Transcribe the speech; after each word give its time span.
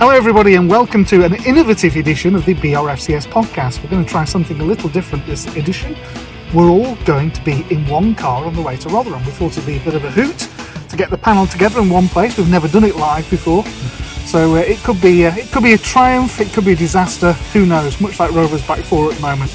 Hello, 0.00 0.12
everybody, 0.12 0.54
and 0.54 0.66
welcome 0.66 1.04
to 1.04 1.26
an 1.26 1.34
innovative 1.44 1.94
edition 1.96 2.34
of 2.34 2.46
the 2.46 2.54
BRFCS 2.54 3.26
podcast. 3.26 3.84
We're 3.84 3.90
going 3.90 4.02
to 4.02 4.10
try 4.10 4.24
something 4.24 4.58
a 4.58 4.64
little 4.64 4.88
different 4.88 5.26
this 5.26 5.46
edition. 5.56 5.94
We're 6.54 6.70
all 6.70 6.94
going 7.04 7.30
to 7.32 7.44
be 7.44 7.66
in 7.68 7.86
one 7.86 8.14
car 8.14 8.46
on 8.46 8.54
the 8.54 8.62
way 8.62 8.78
to 8.78 8.88
Rotherham. 8.88 9.22
We 9.26 9.32
thought 9.32 9.58
it'd 9.58 9.66
be 9.66 9.76
a 9.76 9.80
bit 9.80 9.92
of 9.92 10.04
a 10.06 10.10
hoot 10.10 10.48
to 10.88 10.96
get 10.96 11.10
the 11.10 11.18
panel 11.18 11.46
together 11.46 11.82
in 11.82 11.90
one 11.90 12.08
place. 12.08 12.38
We've 12.38 12.48
never 12.48 12.66
done 12.66 12.84
it 12.84 12.96
live 12.96 13.28
before, 13.28 13.62
so 14.24 14.54
uh, 14.54 14.60
it 14.60 14.78
could 14.78 15.02
be 15.02 15.26
uh, 15.26 15.36
it 15.36 15.52
could 15.52 15.64
be 15.64 15.74
a 15.74 15.78
triumph, 15.78 16.40
it 16.40 16.50
could 16.54 16.64
be 16.64 16.72
a 16.72 16.76
disaster. 16.76 17.34
Who 17.52 17.66
knows? 17.66 18.00
Much 18.00 18.18
like 18.18 18.32
Rovers 18.32 18.66
back 18.66 18.82
four 18.82 19.10
at 19.10 19.16
the 19.16 19.20
moment. 19.20 19.50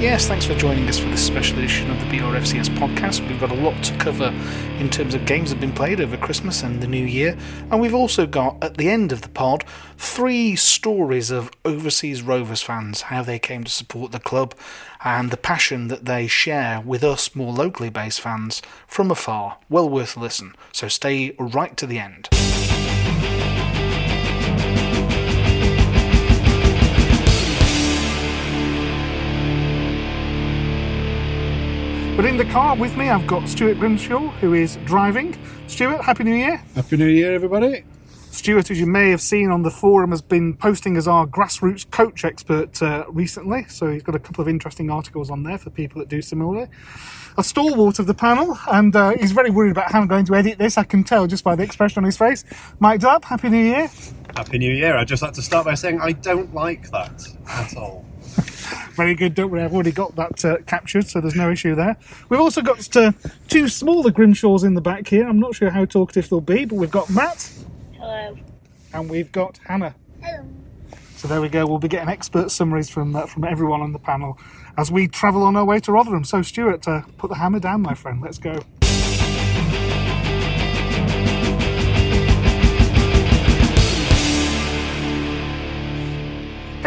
Yes, 0.00 0.26
thanks 0.26 0.46
for 0.46 0.54
joining 0.54 0.88
us 0.88 0.98
for 0.98 1.10
this 1.10 1.22
special 1.22 1.58
edition 1.58 1.90
of 1.90 1.98
the 1.98 2.06
BRFCS 2.06 2.70
podcast. 2.70 3.20
We've 3.28 3.38
got 3.38 3.50
a 3.50 3.54
lot 3.54 3.84
to 3.84 3.94
cover 3.98 4.34
in 4.78 4.88
terms 4.88 5.12
of 5.12 5.26
games 5.26 5.50
that 5.50 5.56
have 5.56 5.60
been 5.60 5.74
played 5.74 6.00
over 6.00 6.16
Christmas 6.16 6.62
and 6.62 6.82
the 6.82 6.86
New 6.86 7.04
Year, 7.04 7.36
and 7.70 7.82
we've 7.82 7.94
also 7.94 8.26
got 8.26 8.64
at 8.64 8.78
the 8.78 8.88
end 8.88 9.12
of 9.12 9.20
the 9.20 9.28
pod 9.28 9.62
three 9.98 10.56
stories 10.56 11.30
of 11.30 11.50
overseas 11.66 12.22
Rovers 12.22 12.62
fans, 12.62 13.02
how 13.02 13.22
they 13.22 13.38
came 13.38 13.62
to 13.62 13.70
support 13.70 14.12
the 14.12 14.20
club, 14.20 14.54
and 15.04 15.30
the 15.30 15.36
passion 15.36 15.88
that 15.88 16.06
they 16.06 16.26
share 16.26 16.80
with 16.80 17.04
us 17.04 17.36
more 17.36 17.52
locally 17.52 17.90
based 17.90 18.22
fans 18.22 18.62
from 18.86 19.10
afar. 19.10 19.58
Well 19.68 19.90
worth 19.90 20.16
a 20.16 20.20
listen, 20.20 20.54
so 20.72 20.88
stay 20.88 21.36
right 21.38 21.76
to 21.76 21.86
the 21.86 21.98
end. 21.98 22.30
But 32.20 32.28
in 32.28 32.36
the 32.36 32.44
car 32.44 32.76
with 32.76 32.98
me, 32.98 33.08
I've 33.08 33.26
got 33.26 33.48
Stuart 33.48 33.78
Grimshaw, 33.78 34.28
who 34.42 34.52
is 34.52 34.76
driving. 34.84 35.38
Stuart, 35.68 36.02
Happy 36.02 36.22
New 36.22 36.34
Year. 36.34 36.58
Happy 36.74 36.98
New 36.98 37.06
Year, 37.06 37.34
everybody. 37.34 37.82
Stuart, 38.30 38.70
as 38.70 38.78
you 38.78 38.84
may 38.84 39.08
have 39.08 39.22
seen 39.22 39.50
on 39.50 39.62
the 39.62 39.70
forum, 39.70 40.10
has 40.10 40.20
been 40.20 40.54
posting 40.54 40.98
as 40.98 41.08
our 41.08 41.26
grassroots 41.26 41.90
coach 41.90 42.26
expert 42.26 42.82
uh, 42.82 43.06
recently. 43.08 43.64
So 43.68 43.90
he's 43.90 44.02
got 44.02 44.14
a 44.14 44.18
couple 44.18 44.42
of 44.42 44.48
interesting 44.48 44.90
articles 44.90 45.30
on 45.30 45.44
there 45.44 45.56
for 45.56 45.70
people 45.70 45.98
that 46.00 46.08
do 46.08 46.20
similarly. 46.20 46.68
A 47.38 47.42
stalwart 47.42 47.98
of 47.98 48.06
the 48.06 48.12
panel, 48.12 48.58
and 48.70 48.94
uh, 48.94 49.16
he's 49.18 49.32
very 49.32 49.48
worried 49.48 49.70
about 49.70 49.90
how 49.90 50.02
I'm 50.02 50.06
going 50.06 50.26
to 50.26 50.34
edit 50.34 50.58
this. 50.58 50.76
I 50.76 50.84
can 50.84 51.02
tell 51.02 51.26
just 51.26 51.42
by 51.42 51.56
the 51.56 51.62
expression 51.62 52.00
on 52.00 52.04
his 52.04 52.18
face. 52.18 52.44
Mike 52.80 53.00
Dubb, 53.00 53.24
Happy 53.24 53.48
New 53.48 53.64
Year. 53.64 53.90
Happy 54.36 54.58
New 54.58 54.74
Year. 54.74 54.94
I'd 54.94 55.08
just 55.08 55.22
like 55.22 55.32
to 55.32 55.42
start 55.42 55.64
by 55.64 55.74
saying 55.74 56.02
I 56.02 56.12
don't 56.12 56.52
like 56.52 56.90
that 56.90 57.26
at 57.48 57.74
all. 57.78 58.04
Very 58.92 59.14
good, 59.14 59.34
don't 59.34 59.50
worry. 59.50 59.62
I've 59.62 59.74
already 59.74 59.92
got 59.92 60.16
that 60.16 60.44
uh, 60.44 60.58
captured, 60.66 61.08
so 61.08 61.20
there's 61.20 61.34
no 61.34 61.50
issue 61.50 61.74
there. 61.74 61.96
We've 62.28 62.40
also 62.40 62.62
got 62.62 62.96
uh, 62.96 63.12
two 63.48 63.68
smaller 63.68 64.10
Grimshaws 64.10 64.64
in 64.64 64.74
the 64.74 64.80
back 64.80 65.08
here. 65.08 65.28
I'm 65.28 65.40
not 65.40 65.54
sure 65.54 65.70
how 65.70 65.84
talkative 65.84 66.28
they'll 66.28 66.40
be, 66.40 66.64
but 66.64 66.76
we've 66.76 66.90
got 66.90 67.10
Matt. 67.10 67.50
Hello. 67.96 68.36
And 68.92 69.10
we've 69.10 69.30
got 69.32 69.58
Hannah. 69.66 69.94
Hello. 70.22 70.44
So 71.16 71.28
there 71.28 71.40
we 71.40 71.50
go. 71.50 71.66
We'll 71.66 71.78
be 71.78 71.88
getting 71.88 72.08
expert 72.08 72.50
summaries 72.50 72.88
from 72.88 73.14
uh, 73.14 73.26
from 73.26 73.44
everyone 73.44 73.82
on 73.82 73.92
the 73.92 73.98
panel 73.98 74.38
as 74.78 74.90
we 74.90 75.06
travel 75.06 75.42
on 75.42 75.54
our 75.54 75.66
way 75.66 75.78
to 75.80 75.92
Rotherham. 75.92 76.24
So, 76.24 76.40
Stuart, 76.40 76.88
uh, 76.88 77.02
put 77.18 77.28
the 77.28 77.36
hammer 77.36 77.60
down, 77.60 77.82
my 77.82 77.92
friend. 77.92 78.22
Let's 78.22 78.38
go. 78.38 78.58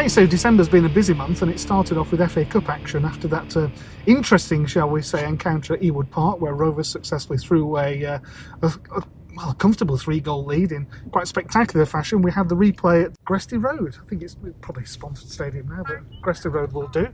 So 0.09 0.27
December's 0.27 0.67
been 0.67 0.83
a 0.83 0.89
busy 0.89 1.13
month, 1.13 1.41
and 1.41 1.49
it 1.51 1.59
started 1.59 1.97
off 1.97 2.11
with 2.11 2.29
FA 2.29 2.43
Cup 2.43 2.67
action 2.67 3.05
after 3.05 3.27
that 3.29 3.55
uh, 3.55 3.69
interesting, 4.05 4.65
shall 4.65 4.89
we 4.89 5.01
say, 5.01 5.25
encounter 5.25 5.73
at 5.73 5.79
Ewood 5.79 6.09
Park, 6.11 6.41
where 6.41 6.53
Rovers 6.53 6.89
successfully 6.89 7.39
threw 7.39 7.77
a, 7.77 8.05
uh, 8.05 8.19
a, 8.61 8.67
a 8.67 9.03
well, 9.35 9.51
a 9.51 9.55
comfortable 9.55 9.97
three-goal 9.97 10.45
lead 10.45 10.73
in 10.73 10.85
quite 11.11 11.27
spectacular 11.27 11.85
fashion. 11.85 12.21
We 12.21 12.31
had 12.31 12.49
the 12.49 12.55
replay 12.55 13.05
at 13.05 13.23
Gresty 13.23 13.63
Road. 13.63 13.95
I 13.99 14.07
think 14.07 14.21
it's 14.21 14.35
probably 14.59 14.83
a 14.83 14.87
sponsored 14.87 15.29
stadium 15.29 15.69
now, 15.69 15.83
but 15.87 16.01
Gresty 16.21 16.51
Road 16.51 16.73
will 16.73 16.89
do. 16.89 17.07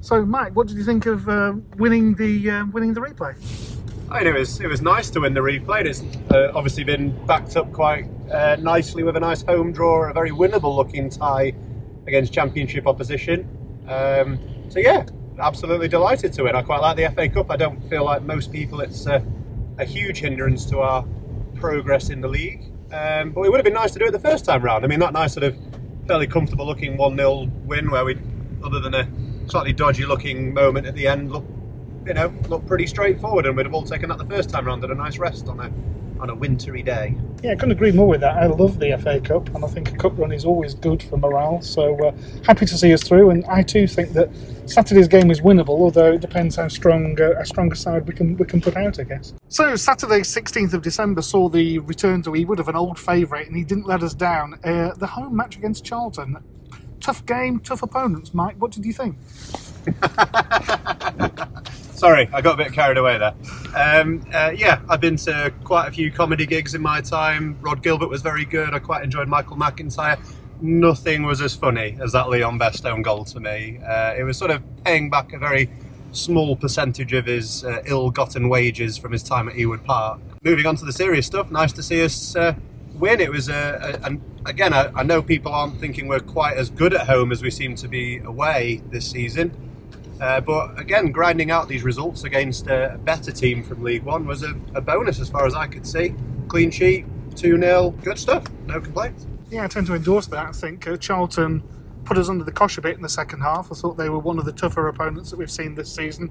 So, 0.00 0.26
Mike, 0.26 0.54
what 0.56 0.66
did 0.66 0.76
you 0.76 0.84
think 0.84 1.06
of 1.06 1.28
uh, 1.28 1.54
winning 1.76 2.14
the 2.14 2.50
uh, 2.50 2.66
winning 2.66 2.94
the 2.94 3.00
replay? 3.00 3.36
I 4.10 4.18
mean, 4.18 4.26
it 4.34 4.38
was 4.38 4.60
it 4.60 4.66
was 4.66 4.82
nice 4.82 5.08
to 5.10 5.20
win 5.20 5.34
the 5.34 5.40
replay. 5.40 5.86
It's 5.86 6.02
uh, 6.30 6.50
obviously 6.52 6.82
been 6.82 7.14
backed 7.26 7.56
up 7.56 7.72
quite 7.72 8.06
uh, 8.30 8.56
nicely 8.56 9.04
with 9.04 9.16
a 9.16 9.20
nice 9.20 9.42
home 9.42 9.72
draw, 9.72 10.10
a 10.10 10.12
very 10.12 10.30
winnable 10.30 10.76
looking 10.76 11.08
tie 11.08 11.54
against 12.06 12.32
Championship 12.32 12.86
opposition. 12.86 13.48
Um, 13.88 14.38
so 14.68 14.78
yeah, 14.78 15.04
absolutely 15.38 15.88
delighted 15.88 16.32
to 16.34 16.46
it. 16.46 16.54
I 16.54 16.62
quite 16.62 16.80
like 16.80 16.96
the 16.96 17.10
FA 17.14 17.28
Cup. 17.28 17.50
I 17.50 17.56
don't 17.56 17.80
feel 17.88 18.04
like 18.04 18.22
most 18.22 18.52
people 18.52 18.80
it's 18.80 19.06
a, 19.06 19.24
a 19.78 19.84
huge 19.84 20.18
hindrance 20.18 20.64
to 20.66 20.80
our 20.80 21.04
progress 21.54 22.10
in 22.10 22.20
the 22.20 22.28
league. 22.28 22.70
Um, 22.92 23.32
but 23.32 23.42
it 23.42 23.50
would 23.50 23.56
have 23.56 23.64
been 23.64 23.74
nice 23.74 23.92
to 23.92 23.98
do 23.98 24.06
it 24.06 24.12
the 24.12 24.18
first 24.20 24.44
time 24.44 24.62
round. 24.62 24.84
I 24.84 24.88
mean, 24.88 25.00
that 25.00 25.12
nice 25.12 25.34
sort 25.34 25.44
of 25.44 25.58
fairly 26.06 26.26
comfortable 26.26 26.66
looking 26.66 26.96
1 26.96 27.16
0 27.16 27.50
win 27.64 27.90
where 27.90 28.04
we, 28.04 28.16
other 28.62 28.80
than 28.80 28.94
a 28.94 29.08
slightly 29.46 29.72
dodgy 29.72 30.04
looking 30.04 30.54
moment 30.54 30.86
at 30.86 30.94
the 30.94 31.08
end, 31.08 31.32
look, 31.32 31.44
you 32.06 32.14
know, 32.14 32.32
look 32.48 32.66
pretty 32.66 32.86
straightforward 32.86 33.46
and 33.46 33.56
we'd 33.56 33.66
have 33.66 33.74
all 33.74 33.82
taken 33.82 34.08
that 34.10 34.18
the 34.18 34.26
first 34.26 34.50
time 34.50 34.66
round 34.66 34.84
at 34.84 34.90
a 34.90 34.94
nice 34.94 35.18
rest 35.18 35.48
on 35.48 35.60
a, 35.60 36.20
on 36.20 36.30
a 36.30 36.34
wintry 36.34 36.82
day. 36.82 37.16
Yeah, 37.44 37.50
I 37.50 37.56
couldn't 37.56 37.72
agree 37.72 37.92
more 37.92 38.08
with 38.08 38.22
that. 38.22 38.38
I 38.38 38.46
love 38.46 38.78
the 38.78 38.96
FA 38.96 39.20
Cup, 39.20 39.54
and 39.54 39.62
I 39.62 39.68
think 39.68 39.92
a 39.92 39.96
cup 39.98 40.16
run 40.16 40.32
is 40.32 40.46
always 40.46 40.72
good 40.72 41.02
for 41.02 41.18
morale. 41.18 41.60
So 41.60 41.94
uh, 42.02 42.12
happy 42.42 42.64
to 42.64 42.78
see 42.78 42.90
us 42.94 43.02
through, 43.02 43.28
and 43.28 43.44
I 43.44 43.62
too 43.62 43.86
think 43.86 44.14
that 44.14 44.30
Saturday's 44.64 45.08
game 45.08 45.30
is 45.30 45.42
winnable. 45.42 45.78
Although 45.78 46.14
it 46.14 46.22
depends 46.22 46.56
how 46.56 46.68
strong 46.68 47.20
uh, 47.20 47.32
a 47.38 47.44
stronger 47.44 47.74
side 47.74 48.06
we 48.06 48.14
can 48.14 48.38
we 48.38 48.46
can 48.46 48.62
put 48.62 48.78
out, 48.78 48.98
I 48.98 49.02
guess. 49.02 49.34
So 49.48 49.76
Saturday, 49.76 50.20
16th 50.20 50.72
of 50.72 50.80
December, 50.80 51.20
saw 51.20 51.50
the 51.50 51.80
return 51.80 52.22
to 52.22 52.30
Ewood 52.30 52.60
of 52.60 52.68
an 52.68 52.76
old 52.76 52.98
favourite, 52.98 53.46
and 53.46 53.54
he 53.54 53.62
didn't 53.62 53.86
let 53.86 54.02
us 54.02 54.14
down. 54.14 54.58
Uh, 54.64 54.94
the 54.94 55.06
home 55.06 55.36
match 55.36 55.58
against 55.58 55.84
Charlton, 55.84 56.38
tough 57.02 57.26
game, 57.26 57.60
tough 57.60 57.82
opponents. 57.82 58.32
Mike, 58.32 58.56
what 58.58 58.70
did 58.70 58.86
you 58.86 58.94
think? 58.94 59.18
Sorry, 61.94 62.28
I 62.32 62.40
got 62.40 62.60
a 62.60 62.64
bit 62.64 62.72
carried 62.72 62.98
away 62.98 63.18
there. 63.18 63.34
Um, 63.74 64.26
uh, 64.34 64.50
yeah, 64.54 64.80
I've 64.88 65.00
been 65.00 65.16
to 65.16 65.52
quite 65.62 65.86
a 65.86 65.92
few 65.92 66.10
comedy 66.10 66.44
gigs 66.44 66.74
in 66.74 66.82
my 66.82 67.00
time. 67.00 67.56
Rhod 67.60 67.82
Gilbert 67.82 68.08
was 68.08 68.20
very 68.20 68.44
good. 68.44 68.74
I 68.74 68.80
quite 68.80 69.04
enjoyed 69.04 69.28
Michael 69.28 69.56
McIntyre. 69.56 70.18
Nothing 70.60 71.22
was 71.22 71.40
as 71.40 71.54
funny 71.54 71.96
as 72.02 72.12
that 72.12 72.28
Leon 72.28 72.58
Best 72.58 72.84
own 72.84 73.02
goal 73.02 73.24
to 73.26 73.38
me. 73.38 73.78
Uh, 73.78 74.14
it 74.18 74.24
was 74.24 74.36
sort 74.36 74.50
of 74.50 74.62
paying 74.84 75.08
back 75.08 75.32
a 75.32 75.38
very 75.38 75.70
small 76.10 76.56
percentage 76.56 77.12
of 77.12 77.26
his 77.26 77.64
uh, 77.64 77.82
ill-gotten 77.86 78.48
wages 78.48 78.98
from 78.98 79.12
his 79.12 79.22
time 79.22 79.48
at 79.48 79.54
Ewood 79.54 79.84
Park. 79.84 80.20
Moving 80.42 80.66
on 80.66 80.74
to 80.76 80.84
the 80.84 80.92
serious 80.92 81.26
stuff, 81.26 81.50
nice 81.50 81.72
to 81.72 81.82
see 81.82 82.04
us 82.04 82.34
uh, 82.34 82.54
win. 82.94 83.20
It 83.20 83.30
was, 83.30 83.48
uh, 83.48 83.98
a, 84.02 84.06
and 84.06 84.20
again, 84.46 84.72
I, 84.72 84.90
I 84.96 85.04
know 85.04 85.22
people 85.22 85.52
aren't 85.52 85.78
thinking 85.78 86.08
we're 86.08 86.20
quite 86.20 86.56
as 86.56 86.70
good 86.70 86.92
at 86.92 87.06
home 87.06 87.30
as 87.30 87.40
we 87.40 87.50
seem 87.50 87.76
to 87.76 87.88
be 87.88 88.18
away 88.18 88.82
this 88.90 89.10
season. 89.10 89.70
Uh, 90.20 90.40
but 90.40 90.78
again, 90.78 91.12
grinding 91.12 91.50
out 91.50 91.68
these 91.68 91.82
results 91.82 92.24
against 92.24 92.66
a 92.66 92.98
better 93.04 93.32
team 93.32 93.62
from 93.62 93.82
League 93.82 94.04
One 94.04 94.26
was 94.26 94.42
a, 94.42 94.54
a 94.74 94.80
bonus 94.80 95.20
as 95.20 95.28
far 95.28 95.46
as 95.46 95.54
I 95.54 95.66
could 95.66 95.86
see. 95.86 96.14
Clean 96.48 96.70
sheet, 96.70 97.06
2 97.36 97.58
0, 97.58 97.90
good 98.02 98.18
stuff, 98.18 98.44
no 98.66 98.80
complaints. 98.80 99.26
Yeah, 99.50 99.64
I 99.64 99.66
tend 99.66 99.86
to 99.88 99.94
endorse 99.94 100.26
that. 100.28 100.46
I 100.46 100.52
think 100.52 100.86
uh, 100.86 100.96
Charlton 100.96 101.62
put 102.04 102.18
us 102.18 102.28
under 102.28 102.44
the 102.44 102.52
cosh 102.52 102.78
a 102.78 102.80
bit 102.80 102.96
in 102.96 103.02
the 103.02 103.08
second 103.08 103.40
half. 103.40 103.70
I 103.72 103.74
thought 103.74 103.96
they 103.96 104.08
were 104.08 104.18
one 104.18 104.38
of 104.38 104.44
the 104.44 104.52
tougher 104.52 104.88
opponents 104.88 105.30
that 105.30 105.38
we've 105.38 105.50
seen 105.50 105.74
this 105.74 105.92
season. 105.92 106.30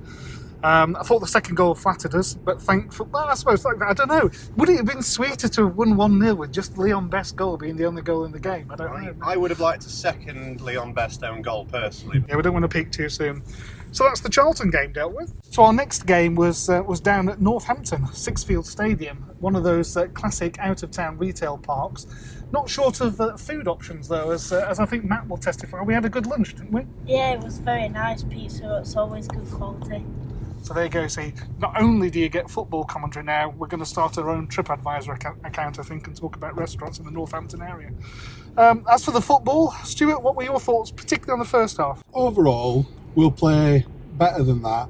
Um, 0.63 0.95
I 0.95 1.03
thought 1.03 1.19
the 1.19 1.27
second 1.27 1.55
goal 1.55 1.75
flattered 1.75 2.15
us, 2.15 2.35
but 2.35 2.61
thankful. 2.61 3.07
Well, 3.07 3.25
I 3.25 3.33
suppose 3.33 3.65
like, 3.65 3.81
I 3.81 3.93
don't 3.93 4.07
know. 4.07 4.29
Would 4.55 4.69
it 4.69 4.77
have 4.77 4.85
been 4.85 5.01
sweeter 5.01 5.49
to 5.49 5.67
have 5.67 5.75
won 5.75 5.97
one 5.97 6.21
0 6.21 6.35
with 6.35 6.53
just 6.53 6.77
Leon 6.77 7.09
Best 7.09 7.35
goal 7.35 7.57
being 7.57 7.75
the 7.75 7.85
only 7.85 8.01
goal 8.01 8.23
in 8.23 8.31
the 8.31 8.39
game? 8.39 8.71
I 8.71 8.75
don't 8.77 8.91
I, 8.91 9.05
know. 9.05 9.15
I 9.21 9.35
would 9.35 9.51
have 9.51 9.59
liked 9.59 9.85
a 9.85 9.89
second 9.89 10.61
Leon 10.61 10.93
Best 10.93 11.21
own 11.23 11.41
goal 11.41 11.65
personally. 11.65 12.23
Yeah, 12.29 12.37
we 12.37 12.41
don't 12.41 12.53
want 12.53 12.63
to 12.63 12.69
peak 12.69 12.91
too 12.91 13.09
soon. 13.09 13.43
So 13.91 14.05
that's 14.05 14.21
the 14.21 14.29
Charlton 14.29 14.71
game 14.71 14.91
dealt 14.91 15.13
with. 15.13 15.33
So 15.51 15.63
our 15.63 15.73
next 15.73 16.05
game 16.07 16.33
was 16.33 16.69
uh, 16.69 16.81
was 16.81 16.99
down 16.99 17.29
at 17.29 17.41
Northampton, 17.41 18.05
Sixfield 18.07 18.65
Stadium, 18.65 19.29
one 19.39 19.55
of 19.55 19.63
those 19.63 19.95
uh, 19.95 20.07
classic 20.07 20.57
out 20.59 20.81
of 20.81 20.91
town 20.91 21.17
retail 21.17 21.57
parks. 21.57 22.07
Not 22.51 22.69
short 22.69 23.01
of 23.01 23.19
uh, 23.19 23.35
food 23.35 23.67
options 23.67 24.07
though, 24.07 24.31
as 24.31 24.51
uh, 24.51 24.65
as 24.69 24.79
I 24.79 24.85
think 24.85 25.03
Matt 25.03 25.27
will 25.27 25.37
testify. 25.37 25.83
We 25.83 25.93
had 25.93 26.05
a 26.05 26.09
good 26.09 26.25
lunch, 26.25 26.55
didn't 26.55 26.71
we? 26.71 26.85
Yeah, 27.05 27.33
it 27.33 27.41
was 27.41 27.59
very 27.59 27.89
nice 27.89 28.23
pizza. 28.23 28.79
It's 28.81 28.95
always 28.95 29.27
good 29.27 29.49
quality. 29.51 30.05
So 30.63 30.73
there 30.73 30.85
you 30.85 30.89
go. 30.89 31.07
See, 31.07 31.33
not 31.59 31.79
only 31.79 32.09
do 32.09 32.21
you 32.21 32.29
get 32.29 32.49
football 32.49 32.85
commentary 32.85 33.25
now, 33.25 33.49
we're 33.49 33.67
going 33.67 33.81
to 33.81 33.85
start 33.85 34.17
our 34.17 34.29
own 34.29 34.47
TripAdvisor 34.47 35.13
account, 35.13 35.37
account 35.43 35.77
I 35.77 35.83
think, 35.83 36.07
and 36.07 36.15
talk 36.15 36.37
about 36.37 36.57
restaurants 36.57 36.99
in 36.99 37.05
the 37.05 37.11
Northampton 37.11 37.61
area. 37.61 37.91
Um, 38.55 38.85
as 38.89 39.03
for 39.03 39.11
the 39.11 39.19
football, 39.19 39.71
Stuart, 39.83 40.21
what 40.21 40.37
were 40.37 40.43
your 40.43 40.61
thoughts, 40.61 40.89
particularly 40.89 41.33
on 41.33 41.39
the 41.39 41.49
first 41.49 41.77
half? 41.77 42.01
overall, 42.13 42.87
we'll 43.15 43.31
play 43.31 43.85
better 44.13 44.41
than 44.43 44.61
that 44.61 44.89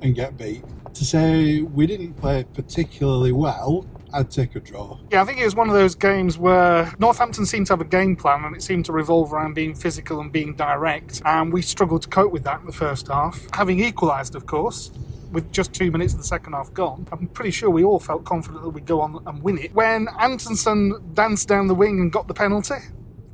and 0.00 0.14
get 0.16 0.36
beat. 0.36 0.64
To 0.94 1.04
say 1.04 1.60
we 1.60 1.86
didn't 1.86 2.14
play 2.14 2.44
particularly 2.52 3.30
well, 3.32 3.86
I'd 4.14 4.30
take 4.30 4.54
a 4.56 4.60
draw. 4.60 4.98
Yeah, 5.10 5.22
I 5.22 5.24
think 5.24 5.38
it 5.38 5.44
was 5.44 5.54
one 5.54 5.68
of 5.68 5.74
those 5.74 5.94
games 5.94 6.38
where 6.38 6.92
Northampton 6.98 7.46
seemed 7.46 7.66
to 7.68 7.72
have 7.72 7.80
a 7.80 7.84
game 7.84 8.14
plan 8.16 8.44
and 8.44 8.54
it 8.54 8.62
seemed 8.62 8.84
to 8.86 8.92
revolve 8.92 9.32
around 9.32 9.54
being 9.54 9.74
physical 9.74 10.20
and 10.20 10.30
being 10.30 10.54
direct, 10.54 11.22
and 11.24 11.52
we 11.52 11.62
struggled 11.62 12.02
to 12.02 12.08
cope 12.08 12.32
with 12.32 12.44
that 12.44 12.60
in 12.60 12.66
the 12.66 12.72
first 12.72 13.08
half. 13.08 13.40
Having 13.54 13.80
equalised, 13.80 14.34
of 14.34 14.46
course, 14.46 14.90
with 15.30 15.50
just 15.50 15.72
two 15.72 15.90
minutes 15.90 16.12
of 16.12 16.18
the 16.18 16.26
second 16.26 16.52
half 16.52 16.72
gone, 16.74 17.06
I'm 17.10 17.26
pretty 17.28 17.52
sure 17.52 17.70
we 17.70 17.84
all 17.84 17.98
felt 17.98 18.24
confident 18.24 18.62
that 18.62 18.68
we'd 18.70 18.86
go 18.86 19.00
on 19.00 19.22
and 19.26 19.42
win 19.42 19.58
it. 19.58 19.74
When 19.74 20.08
Antonsson 20.18 21.14
danced 21.14 21.48
down 21.48 21.68
the 21.68 21.74
wing 21.74 22.00
and 22.00 22.12
got 22.12 22.28
the 22.28 22.34
penalty, 22.34 22.76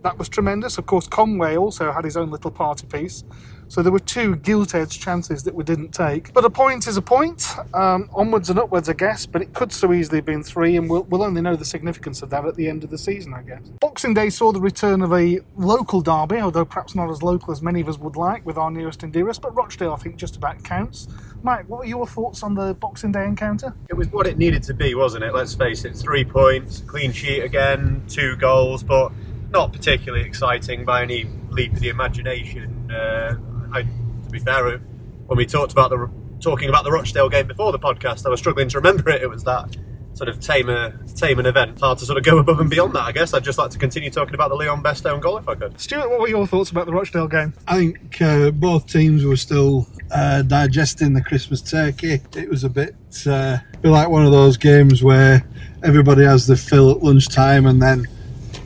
that 0.02 0.16
was 0.16 0.28
tremendous. 0.28 0.78
Of 0.78 0.86
course, 0.86 1.08
Conway 1.08 1.56
also 1.56 1.90
had 1.90 2.04
his 2.04 2.16
own 2.16 2.30
little 2.30 2.52
party 2.52 2.86
piece. 2.86 3.24
So 3.68 3.82
there 3.82 3.92
were 3.92 3.98
two 3.98 4.36
gilt-edged 4.36 5.00
chances 5.00 5.44
that 5.44 5.54
we 5.54 5.62
didn't 5.62 5.92
take. 5.92 6.32
But 6.32 6.44
a 6.44 6.50
point 6.50 6.86
is 6.86 6.96
a 6.96 7.02
point. 7.02 7.46
Um, 7.74 8.08
onwards 8.14 8.50
and 8.50 8.58
upwards, 8.58 8.88
I 8.88 8.94
guess. 8.94 9.26
But 9.26 9.42
it 9.42 9.52
could 9.52 9.72
so 9.72 9.92
easily 9.92 10.18
have 10.18 10.24
been 10.24 10.42
three, 10.42 10.76
and 10.76 10.88
we'll, 10.88 11.02
we'll 11.04 11.22
only 11.22 11.42
know 11.42 11.54
the 11.54 11.64
significance 11.64 12.22
of 12.22 12.30
that 12.30 12.44
at 12.46 12.54
the 12.54 12.68
end 12.68 12.82
of 12.82 12.90
the 12.90 12.98
season, 12.98 13.34
I 13.34 13.42
guess. 13.42 13.60
Boxing 13.80 14.14
Day 14.14 14.30
saw 14.30 14.52
the 14.52 14.60
return 14.60 15.02
of 15.02 15.12
a 15.12 15.40
local 15.56 16.00
derby, 16.00 16.38
although 16.38 16.64
perhaps 16.64 16.94
not 16.94 17.10
as 17.10 17.22
local 17.22 17.52
as 17.52 17.62
many 17.62 17.80
of 17.80 17.88
us 17.88 17.98
would 17.98 18.16
like, 18.16 18.44
with 18.46 18.56
our 18.56 18.70
nearest 18.70 19.02
and 19.02 19.12
dearest. 19.12 19.42
But 19.42 19.54
Rochdale, 19.54 19.92
I 19.92 19.96
think, 19.96 20.16
just 20.16 20.36
about 20.36 20.62
counts. 20.64 21.08
Mike, 21.42 21.68
what 21.68 21.80
are 21.84 21.88
your 21.88 22.06
thoughts 22.06 22.42
on 22.42 22.54
the 22.54 22.74
Boxing 22.74 23.12
Day 23.12 23.24
encounter? 23.24 23.74
It 23.88 23.94
was 23.94 24.08
what 24.08 24.26
it 24.26 24.38
needed 24.38 24.62
to 24.64 24.74
be, 24.74 24.94
wasn't 24.94 25.24
it? 25.24 25.34
Let's 25.34 25.54
face 25.54 25.84
it, 25.84 25.94
three 25.94 26.24
points, 26.24 26.80
clean 26.86 27.12
sheet 27.12 27.42
again, 27.42 28.02
two 28.08 28.36
goals, 28.36 28.82
but 28.82 29.12
not 29.50 29.72
particularly 29.72 30.24
exciting 30.24 30.84
by 30.84 31.02
any 31.02 31.26
leap 31.50 31.72
of 31.72 31.80
the 31.80 31.88
imagination. 31.88 32.90
Uh, 32.90 33.36
I, 33.72 33.82
to 33.82 34.30
be 34.30 34.38
fair, 34.38 34.78
when 35.26 35.36
we 35.36 35.46
talked 35.46 35.72
about 35.72 35.90
the 35.90 36.10
talking 36.40 36.68
about 36.68 36.84
the 36.84 36.92
Rochdale 36.92 37.28
game 37.28 37.46
before 37.46 37.72
the 37.72 37.78
podcast, 37.78 38.24
I 38.26 38.28
was 38.28 38.40
struggling 38.40 38.68
to 38.68 38.78
remember 38.78 39.10
it. 39.10 39.22
It 39.22 39.28
was 39.28 39.44
that 39.44 39.76
sort 40.18 40.28
of 40.28 40.40
tamer, 40.40 40.98
tame 41.14 41.38
an 41.38 41.46
event. 41.46 41.72
It's 41.72 41.80
hard 41.80 41.98
to 41.98 42.04
sort 42.04 42.18
of 42.18 42.24
go 42.24 42.38
above 42.38 42.58
and 42.58 42.68
beyond 42.68 42.94
that. 42.94 43.02
I 43.02 43.12
guess 43.12 43.32
I'd 43.32 43.44
just 43.44 43.56
like 43.56 43.70
to 43.70 43.78
continue 43.78 44.10
talking 44.10 44.34
about 44.34 44.48
the 44.48 44.56
Leon 44.56 44.82
Best 44.82 45.06
own 45.06 45.20
goal 45.20 45.38
if 45.38 45.48
I 45.48 45.54
could. 45.54 45.78
Stuart, 45.80 46.10
what 46.10 46.20
were 46.20 46.28
your 46.28 46.46
thoughts 46.46 46.70
about 46.70 46.86
the 46.86 46.92
Rochdale 46.92 47.28
game? 47.28 47.54
I 47.68 47.76
think 47.78 48.20
uh, 48.20 48.50
both 48.50 48.86
teams 48.86 49.24
were 49.24 49.36
still 49.36 49.86
uh, 50.10 50.42
digesting 50.42 51.12
the 51.12 51.22
Christmas 51.22 51.62
turkey. 51.62 52.20
It 52.36 52.48
was 52.48 52.64
a 52.64 52.68
bit, 52.68 52.96
uh, 53.26 53.58
bit 53.80 53.90
like 53.90 54.08
one 54.08 54.26
of 54.26 54.32
those 54.32 54.56
games 54.56 55.04
where 55.04 55.46
everybody 55.84 56.24
has 56.24 56.46
the 56.46 56.56
fill 56.56 56.90
at 56.90 57.02
lunchtime 57.02 57.66
and 57.66 57.80
then 57.80 58.06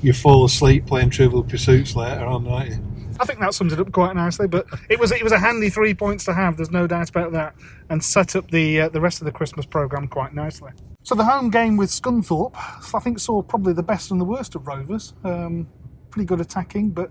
you 0.00 0.14
fall 0.14 0.44
asleep 0.44 0.86
playing 0.86 1.10
Trivial 1.10 1.44
Pursuits 1.44 1.94
later 1.94 2.24
on, 2.24 2.44
don't 2.44 2.66
you? 2.66 2.91
I 3.22 3.24
think 3.24 3.38
that 3.38 3.54
sums 3.54 3.72
it 3.72 3.78
up 3.78 3.92
quite 3.92 4.16
nicely. 4.16 4.48
But 4.48 4.66
it 4.88 4.98
was 4.98 5.12
it 5.12 5.22
was 5.22 5.32
a 5.32 5.38
handy 5.38 5.70
three 5.70 5.94
points 5.94 6.24
to 6.24 6.34
have. 6.34 6.56
There's 6.56 6.72
no 6.72 6.88
doubt 6.88 7.08
about 7.08 7.30
that, 7.32 7.54
and 7.88 8.02
set 8.02 8.34
up 8.34 8.50
the 8.50 8.82
uh, 8.82 8.88
the 8.88 9.00
rest 9.00 9.20
of 9.20 9.26
the 9.26 9.32
Christmas 9.32 9.64
program 9.64 10.08
quite 10.08 10.34
nicely. 10.34 10.72
So 11.04 11.14
the 11.14 11.24
home 11.24 11.50
game 11.50 11.76
with 11.76 11.90
Scunthorpe, 11.90 12.54
I 12.94 12.98
think 12.98 13.20
saw 13.20 13.42
probably 13.42 13.72
the 13.72 13.82
best 13.82 14.10
and 14.10 14.20
the 14.20 14.24
worst 14.24 14.54
of 14.54 14.66
Rovers. 14.66 15.14
Um, 15.24 15.68
pretty 16.10 16.26
good 16.26 16.40
attacking, 16.40 16.90
but 16.90 17.10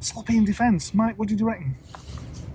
sloppy 0.00 0.36
in 0.36 0.44
defence. 0.44 0.92
Mike, 0.94 1.18
what 1.18 1.28
did 1.28 1.40
you 1.40 1.46
reckon? 1.46 1.76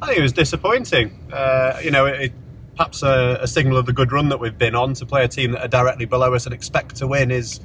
I 0.02 0.08
think 0.08 0.20
it 0.20 0.24
was 0.24 0.34
disappointing. 0.34 1.20
Uh, 1.32 1.80
you 1.84 1.92
know, 1.92 2.06
it, 2.06 2.22
it, 2.22 2.34
perhaps 2.76 3.02
a, 3.02 3.40
a 3.42 3.48
signal 3.48 3.78
of 3.78 3.88
the 3.88 3.94
good 3.94 4.12
run 4.12 4.30
that 4.30 4.40
we've 4.40 4.58
been 4.58 4.76
on 4.76 4.94
to 4.96 5.06
play 5.06 5.24
a 5.24 5.28
team 5.28 5.52
that 5.52 5.64
are 5.64 5.68
directly 5.68 6.06
below 6.06 6.34
us 6.36 6.46
and 6.46 6.54
expect 6.54 6.96
to 6.98 7.08
win 7.08 7.32
is 7.32 7.60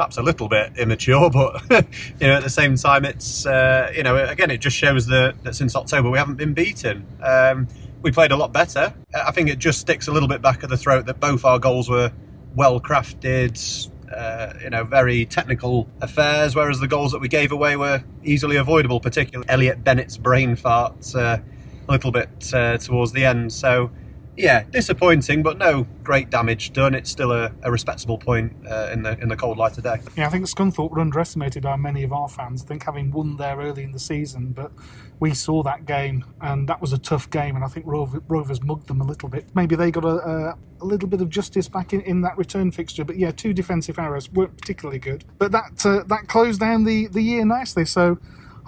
perhaps 0.00 0.16
a 0.16 0.22
little 0.22 0.48
bit 0.48 0.72
immature, 0.78 1.28
but 1.68 1.86
you 2.18 2.26
know, 2.26 2.32
at 2.32 2.42
the 2.42 2.48
same 2.48 2.74
time, 2.74 3.04
it's 3.04 3.44
uh, 3.44 3.92
you 3.94 4.02
know, 4.02 4.16
again, 4.16 4.50
it 4.50 4.58
just 4.58 4.74
shows 4.74 5.04
that, 5.06 5.44
that 5.44 5.54
since 5.54 5.76
October 5.76 6.08
we 6.08 6.16
haven't 6.16 6.36
been 6.36 6.54
beaten. 6.54 7.06
Um, 7.22 7.68
we 8.00 8.10
played 8.10 8.32
a 8.32 8.36
lot 8.36 8.50
better. 8.50 8.94
I 9.14 9.30
think 9.30 9.50
it 9.50 9.58
just 9.58 9.78
sticks 9.78 10.08
a 10.08 10.12
little 10.12 10.28
bit 10.28 10.40
back 10.40 10.64
at 10.64 10.70
the 10.70 10.78
throat 10.78 11.04
that 11.04 11.20
both 11.20 11.44
our 11.44 11.58
goals 11.58 11.90
were 11.90 12.12
well 12.54 12.80
crafted. 12.80 13.90
Uh, 14.10 14.54
you 14.62 14.70
know, 14.70 14.84
very 14.84 15.26
technical 15.26 15.86
affairs, 16.00 16.56
whereas 16.56 16.80
the 16.80 16.88
goals 16.88 17.12
that 17.12 17.20
we 17.20 17.28
gave 17.28 17.52
away 17.52 17.76
were 17.76 18.02
easily 18.24 18.56
avoidable, 18.56 19.00
particularly 19.00 19.48
Elliott 19.50 19.84
Bennett's 19.84 20.16
brain 20.16 20.56
fart 20.56 21.14
uh, 21.14 21.38
a 21.86 21.92
little 21.92 22.10
bit 22.10 22.52
uh, 22.54 22.78
towards 22.78 23.12
the 23.12 23.26
end. 23.26 23.52
So, 23.52 23.90
yeah, 24.36 24.64
disappointing, 24.64 25.42
but 25.42 25.58
no 25.58 25.86
great 26.02 26.30
damage 26.30 26.72
done. 26.72 26.94
It's 26.94 27.10
still 27.10 27.32
a, 27.32 27.52
a 27.62 27.70
respectable 27.70 28.18
point 28.18 28.54
uh, 28.68 28.90
in 28.92 29.02
the 29.02 29.18
in 29.20 29.28
the 29.28 29.36
cold 29.36 29.58
light 29.58 29.76
of 29.76 29.84
day. 29.84 30.00
Yeah, 30.16 30.26
I 30.26 30.30
think 30.30 30.46
Scunthorpe 30.46 30.90
were 30.90 31.00
underestimated 31.00 31.62
by 31.62 31.76
many 31.76 32.02
of 32.02 32.12
our 32.12 32.28
fans. 32.28 32.62
I 32.62 32.66
think 32.66 32.84
having 32.84 33.10
won 33.10 33.36
there 33.36 33.56
early 33.56 33.82
in 33.82 33.92
the 33.92 33.98
season, 33.98 34.52
but 34.52 34.72
we 35.18 35.34
saw 35.34 35.62
that 35.62 35.84
game 35.84 36.24
and 36.40 36.68
that 36.68 36.80
was 36.80 36.92
a 36.92 36.98
tough 36.98 37.28
game, 37.30 37.54
and 37.54 37.64
I 37.64 37.68
think 37.68 37.86
Rover, 37.86 38.22
Rovers 38.28 38.62
mugged 38.62 38.88
them 38.88 39.00
a 39.00 39.04
little 39.04 39.28
bit. 39.28 39.46
Maybe 39.54 39.76
they 39.76 39.90
got 39.90 40.04
a, 40.04 40.08
a, 40.08 40.58
a 40.80 40.84
little 40.84 41.08
bit 41.08 41.20
of 41.20 41.28
justice 41.28 41.68
back 41.68 41.92
in, 41.92 42.00
in 42.02 42.22
that 42.22 42.38
return 42.38 42.70
fixture, 42.70 43.04
but 43.04 43.16
yeah, 43.16 43.30
two 43.30 43.52
defensive 43.52 43.98
errors 43.98 44.30
weren't 44.30 44.56
particularly 44.56 44.98
good. 44.98 45.24
But 45.38 45.52
that 45.52 45.84
uh, 45.84 46.04
that 46.04 46.28
closed 46.28 46.60
down 46.60 46.84
the, 46.84 47.08
the 47.08 47.22
year 47.22 47.44
nicely. 47.44 47.84
So 47.84 48.18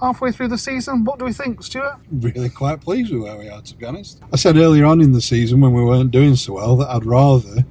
halfway 0.02 0.32
through 0.32 0.48
the 0.48 0.58
season, 0.58 1.04
what 1.04 1.18
do 1.18 1.24
we 1.24 1.32
think, 1.32 1.62
Stuart? 1.62 1.96
Really 2.10 2.50
quite 2.50 2.80
pleased 2.80 3.12
with 3.12 3.22
where 3.22 3.38
we 3.38 3.48
are, 3.48 3.62
to 3.62 3.76
be 3.76 3.86
honest. 3.86 4.20
I 4.32 4.36
said 4.36 4.56
earlier 4.56 4.84
on 4.84 5.00
in 5.00 5.12
the 5.12 5.20
season 5.20 5.60
when 5.60 5.72
we 5.72 5.82
weren't 5.82 6.10
doing 6.10 6.34
so 6.34 6.54
well 6.54 6.76
that 6.76 6.90
I'd 6.90 7.06
rather 7.06 7.64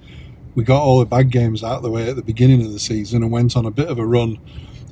we 0.56 0.64
got 0.64 0.82
all 0.82 1.00
the 1.00 1.06
bad 1.06 1.30
games 1.30 1.64
out 1.64 1.78
of 1.78 1.84
the 1.84 1.92
way 1.92 2.10
at 2.10 2.16
the 2.16 2.24
beginning 2.24 2.66
of 2.66 2.72
the 2.72 2.80
season 2.80 3.22
and 3.22 3.32
went 3.32 3.56
on 3.56 3.66
a 3.66 3.72
bit 3.72 3.90
of 3.90 4.00
a 4.00 4.06
run 4.06 4.40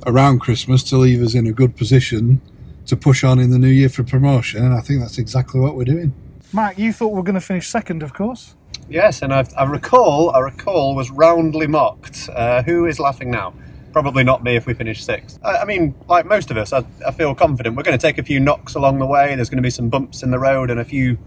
around 0.06 0.40
Christmas 0.40 0.82
to 0.84 0.96
leave 0.96 1.22
us 1.22 1.34
in 1.34 1.46
a 1.46 1.52
good 1.52 1.76
position 1.76 2.40
to 2.86 2.96
push 2.96 3.24
on 3.24 3.38
in 3.38 3.50
the 3.50 3.58
new 3.58 3.68
year 3.68 3.88
for 3.88 4.02
promotion. 4.02 4.64
And 4.64 4.74
I 4.74 4.80
think 4.80 5.00
that's 5.00 5.18
exactly 5.18 5.60
what 5.60 5.76
we're 5.76 5.84
doing. 5.84 6.14
Mike, 6.52 6.78
you 6.78 6.92
thought 6.92 7.08
we 7.08 7.16
were 7.16 7.22
going 7.22 7.34
to 7.34 7.40
finish 7.40 7.68
second, 7.68 8.02
of 8.02 8.14
course. 8.14 8.54
Yes, 8.88 9.22
and 9.22 9.32
I've, 9.32 9.52
I 9.56 9.64
recall, 9.64 10.30
I 10.30 10.40
recall, 10.40 10.96
was 10.96 11.10
roundly 11.10 11.66
mocked. 11.66 12.28
Uh, 12.32 12.62
who 12.62 12.86
is 12.86 12.98
laughing 12.98 13.30
now? 13.30 13.54
Probably 13.92 14.22
not 14.22 14.44
me 14.44 14.56
if 14.56 14.66
we 14.66 14.74
finish 14.74 15.04
sixth. 15.04 15.38
I, 15.42 15.58
I 15.58 15.64
mean, 15.64 15.94
like 16.08 16.26
most 16.26 16.50
of 16.50 16.56
us, 16.56 16.72
I, 16.72 16.84
I 17.06 17.10
feel 17.10 17.34
confident. 17.34 17.76
We're 17.76 17.82
going 17.82 17.98
to 17.98 18.02
take 18.02 18.18
a 18.18 18.22
few 18.22 18.38
knocks 18.38 18.74
along 18.74 18.98
the 18.98 19.06
way. 19.06 19.34
There's 19.34 19.50
going 19.50 19.58
to 19.58 19.62
be 19.62 19.70
some 19.70 19.88
bumps 19.88 20.22
in 20.22 20.30
the 20.30 20.38
road 20.38 20.70
and 20.70 20.78
a 20.78 20.84
few 20.84 21.18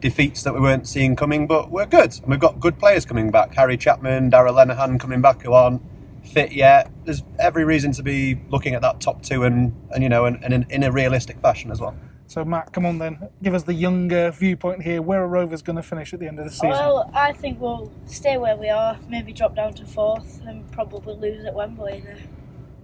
defeats 0.00 0.42
that 0.42 0.52
we 0.52 0.60
weren't 0.60 0.86
seeing 0.86 1.16
coming, 1.16 1.46
but 1.46 1.70
we're 1.70 1.86
good. 1.86 2.18
And 2.18 2.26
we've 2.26 2.40
got 2.40 2.60
good 2.60 2.78
players 2.78 3.06
coming 3.06 3.30
back. 3.30 3.54
Harry 3.54 3.76
Chapman, 3.76 4.30
Darragh 4.30 4.52
Lenihan 4.52 5.00
coming 5.00 5.22
back 5.22 5.42
who 5.42 5.52
aren't 5.52 5.80
fit 6.24 6.52
yet. 6.52 6.90
There's 7.04 7.22
every 7.38 7.64
reason 7.64 7.92
to 7.92 8.02
be 8.02 8.40
looking 8.50 8.74
at 8.74 8.82
that 8.82 9.00
top 9.00 9.22
two 9.22 9.44
and, 9.44 9.74
and 9.90 10.02
you 10.02 10.08
know, 10.08 10.26
and 10.26 10.42
in, 10.44 10.66
in 10.68 10.82
a 10.82 10.92
realistic 10.92 11.40
fashion 11.40 11.70
as 11.70 11.80
well. 11.80 11.96
So, 12.32 12.46
Matt, 12.46 12.72
come 12.72 12.86
on 12.86 12.96
then. 12.96 13.28
Give 13.42 13.52
us 13.52 13.64
the 13.64 13.74
younger 13.74 14.30
viewpoint 14.30 14.80
here. 14.82 15.02
Where 15.02 15.22
are 15.22 15.28
Rovers 15.28 15.60
going 15.60 15.76
to 15.76 15.82
finish 15.82 16.14
at 16.14 16.20
the 16.20 16.26
end 16.26 16.38
of 16.38 16.46
the 16.46 16.50
season? 16.50 16.70
Well, 16.70 17.10
I 17.12 17.34
think 17.34 17.60
we'll 17.60 17.92
stay 18.06 18.38
where 18.38 18.56
we 18.56 18.70
are, 18.70 18.98
maybe 19.06 19.34
drop 19.34 19.54
down 19.54 19.74
to 19.74 19.84
fourth, 19.84 20.40
and 20.46 20.72
probably 20.72 21.14
lose 21.14 21.44
at 21.44 21.52
Wembley 21.52 21.98
in 21.98 22.04
the 22.06 22.18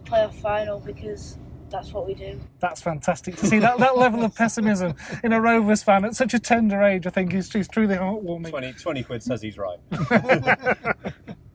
playoff 0.05 0.35
final 0.35 0.81
because 0.81 1.38
that's 1.71 1.95
what 1.95 2.07
we 2.07 2.12
do. 2.12 2.38
That's 2.61 2.83
fantastic 2.83 3.37
to 3.37 3.47
see 3.47 3.59
that, 3.61 3.78
that 3.78 3.97
level 3.97 4.23
of 4.23 4.35
pessimism 4.35 4.95
in 5.25 5.33
a 5.33 5.40
Rovers 5.40 5.83
fan 5.83 6.05
at 6.05 6.14
such 6.14 6.35
a 6.35 6.38
tender 6.38 6.83
age. 6.83 7.07
I 7.07 7.11
think 7.11 7.33
is, 7.33 7.55
is 7.55 7.69
truly 7.69 7.97
heartwarming. 7.97 8.50
20, 8.50 8.75
20 8.75 9.02
quid 9.02 9.23
says 9.23 9.40
he's 9.40 9.57
right. 9.57 9.78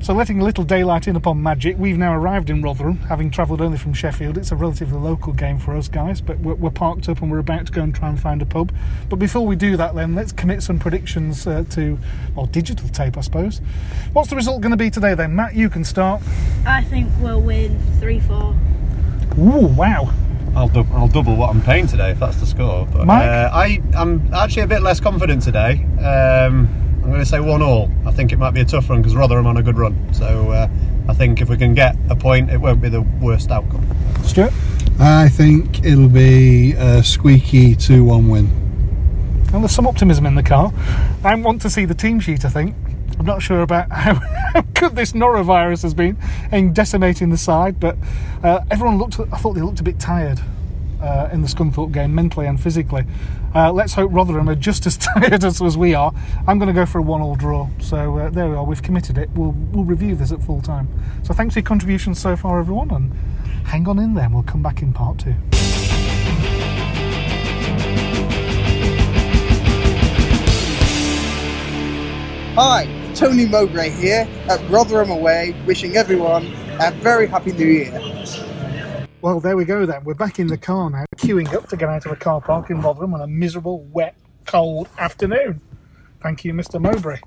So, 0.00 0.14
letting 0.14 0.40
a 0.40 0.44
little 0.44 0.62
daylight 0.62 1.08
in 1.08 1.16
upon 1.16 1.42
magic, 1.42 1.76
we've 1.76 1.98
now 1.98 2.14
arrived 2.14 2.50
in 2.50 2.62
Rotherham, 2.62 2.98
having 3.08 3.30
travelled 3.30 3.60
only 3.60 3.76
from 3.76 3.92
Sheffield. 3.92 4.38
It's 4.38 4.52
a 4.52 4.56
relatively 4.56 4.96
local 4.96 5.32
game 5.32 5.58
for 5.58 5.76
us 5.76 5.88
guys, 5.88 6.20
but 6.20 6.38
we're, 6.38 6.54
we're, 6.54 6.70
parked 6.70 7.08
up 7.08 7.20
and 7.20 7.30
we're 7.30 7.40
about 7.40 7.66
to 7.66 7.72
go 7.72 7.82
and 7.82 7.92
try 7.92 8.08
and 8.08 8.18
find 8.18 8.40
a 8.40 8.46
pub. 8.46 8.72
But 9.08 9.16
before 9.16 9.44
we 9.44 9.56
do 9.56 9.76
that, 9.76 9.96
then, 9.96 10.14
let's 10.14 10.30
commit 10.30 10.62
some 10.62 10.78
predictions 10.78 11.46
uh, 11.48 11.64
to, 11.70 11.98
or 12.36 12.46
digital 12.46 12.88
tape, 12.88 13.18
I 13.18 13.22
suppose. 13.22 13.60
What's 14.12 14.30
the 14.30 14.36
result 14.36 14.62
going 14.62 14.70
to 14.70 14.78
be 14.78 14.88
today, 14.88 15.14
then? 15.14 15.34
Matt, 15.34 15.56
you 15.56 15.68
can 15.68 15.84
start. 15.84 16.22
I 16.64 16.84
think 16.84 17.10
we'll 17.20 17.42
win 17.42 17.78
3 17.98 18.20
4. 18.20 18.56
Ooh, 19.36 19.66
wow. 19.66 20.14
I'll, 20.54 20.68
du- 20.68 20.86
I'll 20.92 21.08
double 21.08 21.34
what 21.36 21.50
I'm 21.50 21.60
paying 21.60 21.88
today 21.88 22.12
if 22.12 22.20
that's 22.20 22.36
the 22.36 22.46
score. 22.46 22.86
But 22.86 23.04
Mike? 23.04 23.28
Uh, 23.28 23.50
I, 23.52 23.82
I'm 23.94 24.32
actually 24.32 24.62
a 24.62 24.68
bit 24.68 24.82
less 24.82 25.00
confident 25.00 25.42
today. 25.42 25.84
Um, 26.00 26.87
I'm 27.02 27.10
going 27.12 27.20
to 27.20 27.26
say 27.26 27.40
one 27.40 27.62
all. 27.62 27.90
I 28.06 28.10
think 28.10 28.32
it 28.32 28.38
might 28.38 28.52
be 28.52 28.60
a 28.60 28.64
tough 28.64 28.90
run 28.90 29.00
because 29.00 29.16
Rotherham 29.16 29.46
on 29.46 29.56
a 29.56 29.62
good 29.62 29.78
run. 29.78 30.12
So 30.12 30.50
uh, 30.50 30.68
I 31.08 31.14
think 31.14 31.40
if 31.40 31.48
we 31.48 31.56
can 31.56 31.74
get 31.74 31.96
a 32.10 32.16
point, 32.16 32.50
it 32.50 32.58
won't 32.58 32.82
be 32.82 32.88
the 32.88 33.00
worst 33.00 33.50
outcome. 33.50 33.86
Stuart? 34.24 34.52
I 35.00 35.28
think 35.28 35.84
it'll 35.84 36.08
be 36.08 36.72
a 36.72 37.02
squeaky 37.02 37.74
2 37.74 38.04
1 38.04 38.28
win. 38.28 38.46
And 39.52 39.62
there's 39.62 39.72
some 39.72 39.86
optimism 39.86 40.26
in 40.26 40.34
the 40.34 40.42
car. 40.42 40.72
I 41.24 41.34
want 41.36 41.62
to 41.62 41.70
see 41.70 41.86
the 41.86 41.94
team 41.94 42.20
sheet, 42.20 42.44
I 42.44 42.50
think. 42.50 42.74
I'm 43.18 43.24
not 43.24 43.42
sure 43.42 43.62
about 43.62 43.90
how, 43.90 44.14
how 44.54 44.60
good 44.74 44.94
this 44.94 45.12
norovirus 45.12 45.82
has 45.82 45.94
been 45.94 46.18
in 46.52 46.72
decimating 46.72 47.30
the 47.30 47.38
side, 47.38 47.80
but 47.80 47.96
uh, 48.42 48.60
everyone 48.70 48.98
looked, 48.98 49.18
I 49.18 49.38
thought 49.38 49.54
they 49.54 49.62
looked 49.62 49.80
a 49.80 49.84
bit 49.84 49.98
tired 49.98 50.40
uh, 51.00 51.28
in 51.32 51.42
the 51.42 51.48
Scunthorpe 51.48 51.92
game, 51.92 52.14
mentally 52.14 52.46
and 52.46 52.60
physically. 52.60 53.04
Uh, 53.54 53.72
let's 53.72 53.94
hope 53.94 54.10
Rotherham 54.12 54.48
are 54.48 54.54
just 54.54 54.86
as 54.86 54.96
tired 54.98 55.42
as, 55.42 55.62
as 55.62 55.76
we 55.76 55.94
are. 55.94 56.12
I'm 56.46 56.58
going 56.58 56.68
to 56.68 56.74
go 56.74 56.84
for 56.84 56.98
a 56.98 57.02
one-all 57.02 57.34
draw. 57.34 57.68
So 57.80 58.18
uh, 58.18 58.30
there 58.30 58.48
we 58.48 58.56
are. 58.56 58.64
We've 58.64 58.82
committed 58.82 59.16
it. 59.16 59.30
We'll 59.30 59.52
we'll 59.72 59.84
review 59.84 60.14
this 60.14 60.32
at 60.32 60.42
full 60.42 60.60
time. 60.60 60.88
So 61.22 61.32
thanks 61.32 61.54
for 61.54 61.60
your 61.60 61.66
contributions 61.66 62.20
so 62.20 62.36
far, 62.36 62.60
everyone, 62.60 62.90
and 62.90 63.12
hang 63.66 63.88
on 63.88 63.98
in 63.98 64.14
there. 64.14 64.28
We'll 64.30 64.42
come 64.42 64.62
back 64.62 64.82
in 64.82 64.92
part 64.92 65.18
two. 65.18 65.34
Hi, 72.60 73.12
Tony 73.14 73.46
Mowbray 73.46 73.90
here 73.90 74.28
at 74.48 74.68
Rotherham 74.68 75.10
Away, 75.10 75.54
wishing 75.64 75.96
everyone 75.96 76.46
a 76.80 76.90
very 76.90 77.28
happy 77.28 77.52
new 77.52 77.64
year. 77.64 77.92
Well, 79.20 79.40
there 79.40 79.56
we 79.56 79.64
go 79.64 79.84
then. 79.84 80.04
We're 80.04 80.14
back 80.14 80.38
in 80.38 80.46
the 80.46 80.56
car 80.56 80.88
now, 80.90 81.04
queuing 81.16 81.52
up 81.52 81.68
to 81.70 81.76
get 81.76 81.88
out 81.88 82.06
of 82.06 82.12
a 82.12 82.16
car 82.16 82.40
park 82.40 82.70
in 82.70 82.80
Rotherham 82.80 83.14
on 83.14 83.20
a 83.20 83.26
miserable, 83.26 83.80
wet, 83.92 84.14
cold 84.46 84.88
afternoon. 84.98 85.60
Thank 86.22 86.44
you, 86.44 86.52
Mr. 86.52 86.80
Mowbray. 86.80 87.18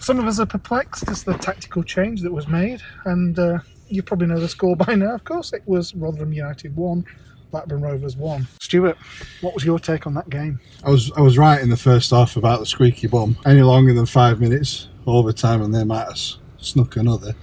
Some 0.00 0.18
of 0.18 0.26
us 0.26 0.40
are 0.40 0.46
perplexed 0.46 1.08
as 1.08 1.22
the 1.24 1.34
tactical 1.34 1.82
change 1.82 2.22
that 2.22 2.32
was 2.32 2.48
made, 2.48 2.80
and 3.04 3.38
uh, 3.38 3.58
you 3.88 4.02
probably 4.02 4.28
know 4.28 4.40
the 4.40 4.48
score 4.48 4.74
by 4.76 4.94
now. 4.94 5.14
Of 5.14 5.24
course, 5.24 5.52
it 5.52 5.62
was 5.66 5.94
Rotherham 5.94 6.32
United 6.32 6.74
1, 6.74 7.04
Blackburn 7.50 7.82
Rovers 7.82 8.16
1. 8.16 8.46
Stuart, 8.62 8.96
what 9.42 9.52
was 9.52 9.62
your 9.64 9.78
take 9.78 10.06
on 10.06 10.14
that 10.14 10.30
game? 10.30 10.58
I 10.84 10.90
was 10.90 11.12
I 11.18 11.20
was 11.20 11.36
right 11.36 11.60
in 11.60 11.68
the 11.68 11.76
first 11.76 12.10
half 12.12 12.36
about 12.36 12.60
the 12.60 12.66
squeaky 12.66 13.08
bum. 13.08 13.36
Any 13.44 13.60
longer 13.60 13.92
than 13.92 14.06
five 14.06 14.40
minutes 14.40 14.88
overtime, 15.06 15.60
and 15.60 15.74
they 15.74 15.84
might 15.84 16.04
have 16.04 16.12
s- 16.12 16.38
snuck 16.60 16.96
another. 16.96 17.34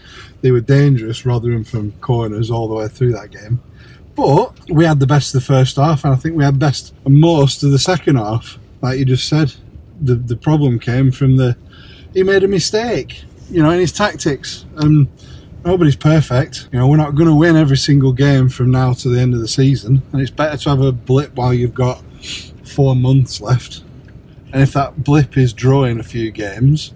They 0.41 0.51
were 0.51 0.62
dangerous, 0.62 1.25
Rotherham 1.25 1.63
from 1.63 1.91
corners 1.93 2.51
all 2.51 2.67
the 2.67 2.75
way 2.75 2.88
through 2.88 3.13
that 3.13 3.31
game. 3.31 3.62
But 4.15 4.69
we 4.69 4.86
had 4.86 5.00
the 5.00 5.07
best 5.07 5.33
of 5.36 5.41
the 5.41 5.45
first 5.45 5.75
half, 5.75 6.03
and 6.03 6.13
I 6.13 6.17
think 6.17 6.36
we 6.36 6.43
had 6.43 6.57
best 6.57 6.93
and 7.05 7.19
most 7.19 7.63
of 7.63 7.71
the 7.71 7.79
second 7.79 8.15
half. 8.15 8.57
Like 8.81 9.00
you 9.00 9.05
just 9.05 9.27
said, 9.27 9.53
the 10.01 10.15
the 10.15 10.38
problem 10.38 10.79
came 10.79 11.12
from 11.12 11.38
the 11.38 11.55
he 12.13 12.24
made 12.24 12.43
a 12.43 12.47
mistake, 12.47 13.24
you 13.50 13.62
know, 13.62 13.69
in 13.69 13.79
his 13.79 13.91
tactics. 13.91 14.65
And 14.77 15.07
nobody's 15.63 15.95
perfect. 15.95 16.67
You 16.71 16.79
know, 16.79 16.88
we're 16.88 16.97
not 16.97 17.15
going 17.15 17.29
to 17.29 17.36
win 17.36 17.55
every 17.55 17.77
single 17.77 18.13
game 18.13 18.50
from 18.50 18.71
now 18.71 18.93
to 18.93 19.09
the 19.09 19.19
end 19.19 19.33
of 19.33 19.41
the 19.41 19.47
season, 19.47 20.01
and 20.12 20.21
it's 20.21 20.31
better 20.31 20.57
to 20.57 20.69
have 20.69 20.81
a 20.81 20.91
blip 20.91 21.36
while 21.36 21.53
you've 21.53 21.74
got 21.74 22.01
four 22.65 22.95
months 22.95 23.41
left. 23.41 23.83
And 24.53 24.63
if 24.63 24.74
that 24.74 25.03
blip 25.03 25.38
is 25.38 25.53
drawing 25.53 26.00
a 26.00 26.03
few 26.03 26.31
games, 26.31 26.93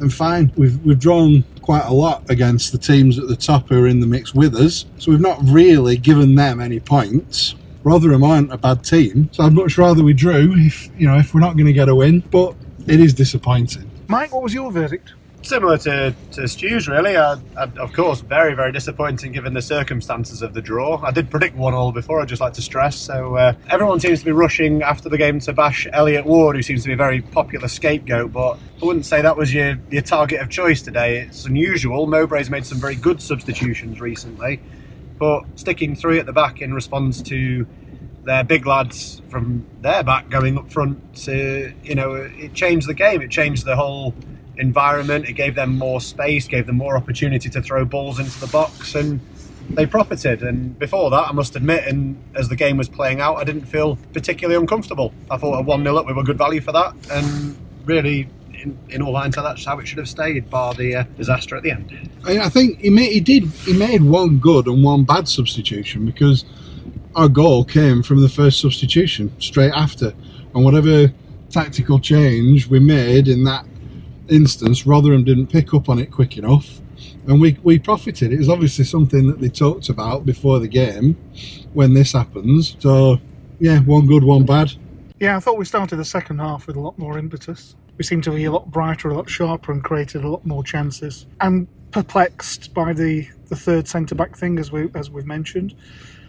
then 0.00 0.10
fine. 0.10 0.52
We've 0.56 0.82
we've 0.84 0.98
drawn 0.98 1.44
quite 1.60 1.84
a 1.84 1.92
lot 1.92 2.28
against 2.30 2.72
the 2.72 2.78
teams 2.78 3.18
at 3.18 3.28
the 3.28 3.36
top 3.36 3.68
who 3.68 3.82
are 3.82 3.86
in 3.86 4.00
the 4.00 4.06
mix 4.06 4.34
with 4.34 4.56
us, 4.56 4.86
so 4.98 5.10
we've 5.10 5.20
not 5.20 5.38
really 5.44 5.96
given 5.96 6.34
them 6.34 6.60
any 6.60 6.80
points. 6.80 7.54
Rotherham 7.82 8.24
aren't 8.24 8.52
a 8.52 8.58
bad 8.58 8.84
team, 8.84 9.30
so 9.32 9.44
I'd 9.44 9.52
much 9.52 9.78
rather 9.78 10.02
we 10.02 10.12
drew 10.12 10.54
if 10.56 10.88
you 10.98 11.06
know 11.06 11.16
if 11.16 11.34
we're 11.34 11.40
not 11.40 11.54
going 11.54 11.66
to 11.66 11.72
get 11.72 11.88
a 11.88 11.94
win. 11.94 12.20
But 12.30 12.54
it 12.86 13.00
is 13.00 13.14
disappointing. 13.14 13.90
Mike, 14.08 14.32
what 14.32 14.42
was 14.42 14.54
your 14.54 14.72
verdict? 14.72 15.12
Similar 15.42 15.78
to, 15.78 16.14
to 16.32 16.46
Stu's, 16.46 16.86
really. 16.86 17.16
I, 17.16 17.32
I, 17.56 17.64
of 17.78 17.94
course, 17.94 18.20
very, 18.20 18.54
very 18.54 18.72
disappointing 18.72 19.32
given 19.32 19.54
the 19.54 19.62
circumstances 19.62 20.42
of 20.42 20.52
the 20.52 20.60
draw. 20.60 21.02
I 21.02 21.10
did 21.12 21.30
predict 21.30 21.56
one 21.56 21.72
all 21.72 21.92
before, 21.92 22.20
I'd 22.20 22.28
just 22.28 22.42
like 22.42 22.52
to 22.54 22.62
stress. 22.62 22.96
So 22.96 23.36
uh, 23.36 23.54
everyone 23.70 24.00
seems 24.00 24.18
to 24.20 24.26
be 24.26 24.32
rushing 24.32 24.82
after 24.82 25.08
the 25.08 25.16
game 25.16 25.40
to 25.40 25.52
bash 25.54 25.86
Elliott 25.92 26.26
Ward, 26.26 26.56
who 26.56 26.62
seems 26.62 26.82
to 26.82 26.88
be 26.88 26.92
a 26.92 26.96
very 26.96 27.22
popular 27.22 27.68
scapegoat, 27.68 28.32
but 28.32 28.58
I 28.82 28.84
wouldn't 28.84 29.06
say 29.06 29.22
that 29.22 29.36
was 29.36 29.52
your, 29.52 29.78
your 29.90 30.02
target 30.02 30.40
of 30.40 30.50
choice 30.50 30.82
today. 30.82 31.20
It's 31.20 31.46
unusual. 31.46 32.06
Mowbray's 32.06 32.50
made 32.50 32.66
some 32.66 32.78
very 32.78 32.94
good 32.94 33.22
substitutions 33.22 33.98
recently, 33.98 34.60
but 35.18 35.44
sticking 35.56 35.96
three 35.96 36.18
at 36.18 36.26
the 36.26 36.32
back 36.34 36.60
in 36.60 36.74
response 36.74 37.22
to 37.22 37.66
their 38.24 38.44
big 38.44 38.66
lads 38.66 39.22
from 39.30 39.66
their 39.80 40.02
back 40.02 40.28
going 40.28 40.58
up 40.58 40.70
front 40.70 41.16
to, 41.16 41.72
you 41.82 41.94
know, 41.94 42.14
it 42.14 42.52
changed 42.52 42.86
the 42.86 42.94
game. 42.94 43.22
It 43.22 43.30
changed 43.30 43.64
the 43.64 43.76
whole 43.76 44.14
environment. 44.56 45.28
It 45.28 45.34
gave 45.34 45.54
them 45.54 45.76
more 45.76 46.00
space, 46.00 46.46
gave 46.48 46.66
them 46.66 46.76
more 46.76 46.96
opportunity 46.96 47.48
to 47.50 47.62
throw 47.62 47.84
balls 47.84 48.18
into 48.18 48.38
the 48.40 48.46
box, 48.46 48.94
and 48.94 49.20
they 49.70 49.86
profited. 49.86 50.42
And 50.42 50.78
before 50.78 51.10
that, 51.10 51.28
I 51.28 51.32
must 51.32 51.56
admit, 51.56 51.86
and 51.86 52.22
as 52.34 52.48
the 52.48 52.56
game 52.56 52.76
was 52.76 52.88
playing 52.88 53.20
out, 53.20 53.36
I 53.36 53.44
didn't 53.44 53.66
feel 53.66 53.96
particularly 54.12 54.60
uncomfortable. 54.60 55.12
I 55.30 55.36
thought 55.36 55.58
a 55.58 55.62
1 55.62 55.82
0 55.82 55.96
up, 55.96 56.06
we 56.06 56.12
were 56.12 56.24
good 56.24 56.38
value 56.38 56.60
for 56.60 56.72
that, 56.72 56.94
and 57.10 57.56
really. 57.84 58.28
In, 58.52 58.78
in 58.90 59.00
all 59.00 59.16
hindsight, 59.16 59.42
that's 59.44 59.64
how 59.64 59.78
it 59.78 59.88
should 59.88 59.96
have 59.96 60.08
stayed, 60.08 60.50
bar 60.50 60.74
the 60.74 60.96
uh, 60.96 61.04
disaster 61.16 61.56
at 61.56 61.62
the 61.62 61.70
end. 61.70 62.10
I, 62.26 62.40
I 62.40 62.48
think 62.50 62.78
he 62.80 62.90
made, 62.90 63.10
he 63.10 63.18
did 63.18 63.44
he 63.44 63.72
made 63.72 64.02
one 64.02 64.38
good 64.38 64.66
and 64.66 64.84
one 64.84 65.04
bad 65.04 65.28
substitution 65.28 66.04
because 66.04 66.44
our 67.16 67.28
goal 67.30 67.64
came 67.64 68.02
from 68.02 68.20
the 68.20 68.28
first 68.28 68.60
substitution 68.60 69.32
straight 69.40 69.72
after, 69.72 70.12
and 70.54 70.62
whatever 70.62 71.10
tactical 71.48 71.98
change 71.98 72.66
we 72.66 72.80
made 72.80 73.28
in 73.28 73.44
that 73.44 73.64
instance, 74.30 74.86
Rotherham 74.86 75.24
didn't 75.24 75.48
pick 75.48 75.74
up 75.74 75.88
on 75.88 75.98
it 75.98 76.10
quick 76.10 76.36
enough, 76.36 76.80
and 77.26 77.40
we 77.40 77.58
we 77.62 77.78
profited. 77.78 78.32
It 78.32 78.38
was 78.38 78.48
obviously 78.48 78.84
something 78.84 79.26
that 79.26 79.40
they 79.40 79.48
talked 79.48 79.88
about 79.88 80.24
before 80.24 80.58
the 80.58 80.68
game 80.68 81.16
when 81.72 81.94
this 81.94 82.12
happens. 82.12 82.76
So 82.78 83.18
yeah, 83.58 83.80
one 83.80 84.06
good, 84.06 84.24
one 84.24 84.44
bad. 84.44 84.72
Yeah, 85.18 85.36
I 85.36 85.40
thought 85.40 85.58
we 85.58 85.66
started 85.66 85.96
the 85.96 86.04
second 86.04 86.38
half 86.38 86.66
with 86.66 86.76
a 86.76 86.80
lot 86.80 86.98
more 86.98 87.18
impetus. 87.18 87.76
We 87.98 88.04
seemed 88.04 88.24
to 88.24 88.30
be 88.30 88.44
a 88.44 88.50
lot 88.50 88.70
brighter, 88.70 89.10
a 89.10 89.14
lot 89.14 89.28
sharper, 89.28 89.70
and 89.72 89.84
created 89.84 90.24
a 90.24 90.28
lot 90.28 90.46
more 90.46 90.64
chances. 90.64 91.26
I'm 91.40 91.68
perplexed 91.90 92.72
by 92.72 92.94
the, 92.94 93.28
the 93.48 93.56
third 93.56 93.86
centre 93.86 94.14
back 94.14 94.36
thing, 94.36 94.58
as 94.58 94.72
we 94.72 94.88
as 94.94 95.10
we've 95.10 95.26
mentioned. 95.26 95.74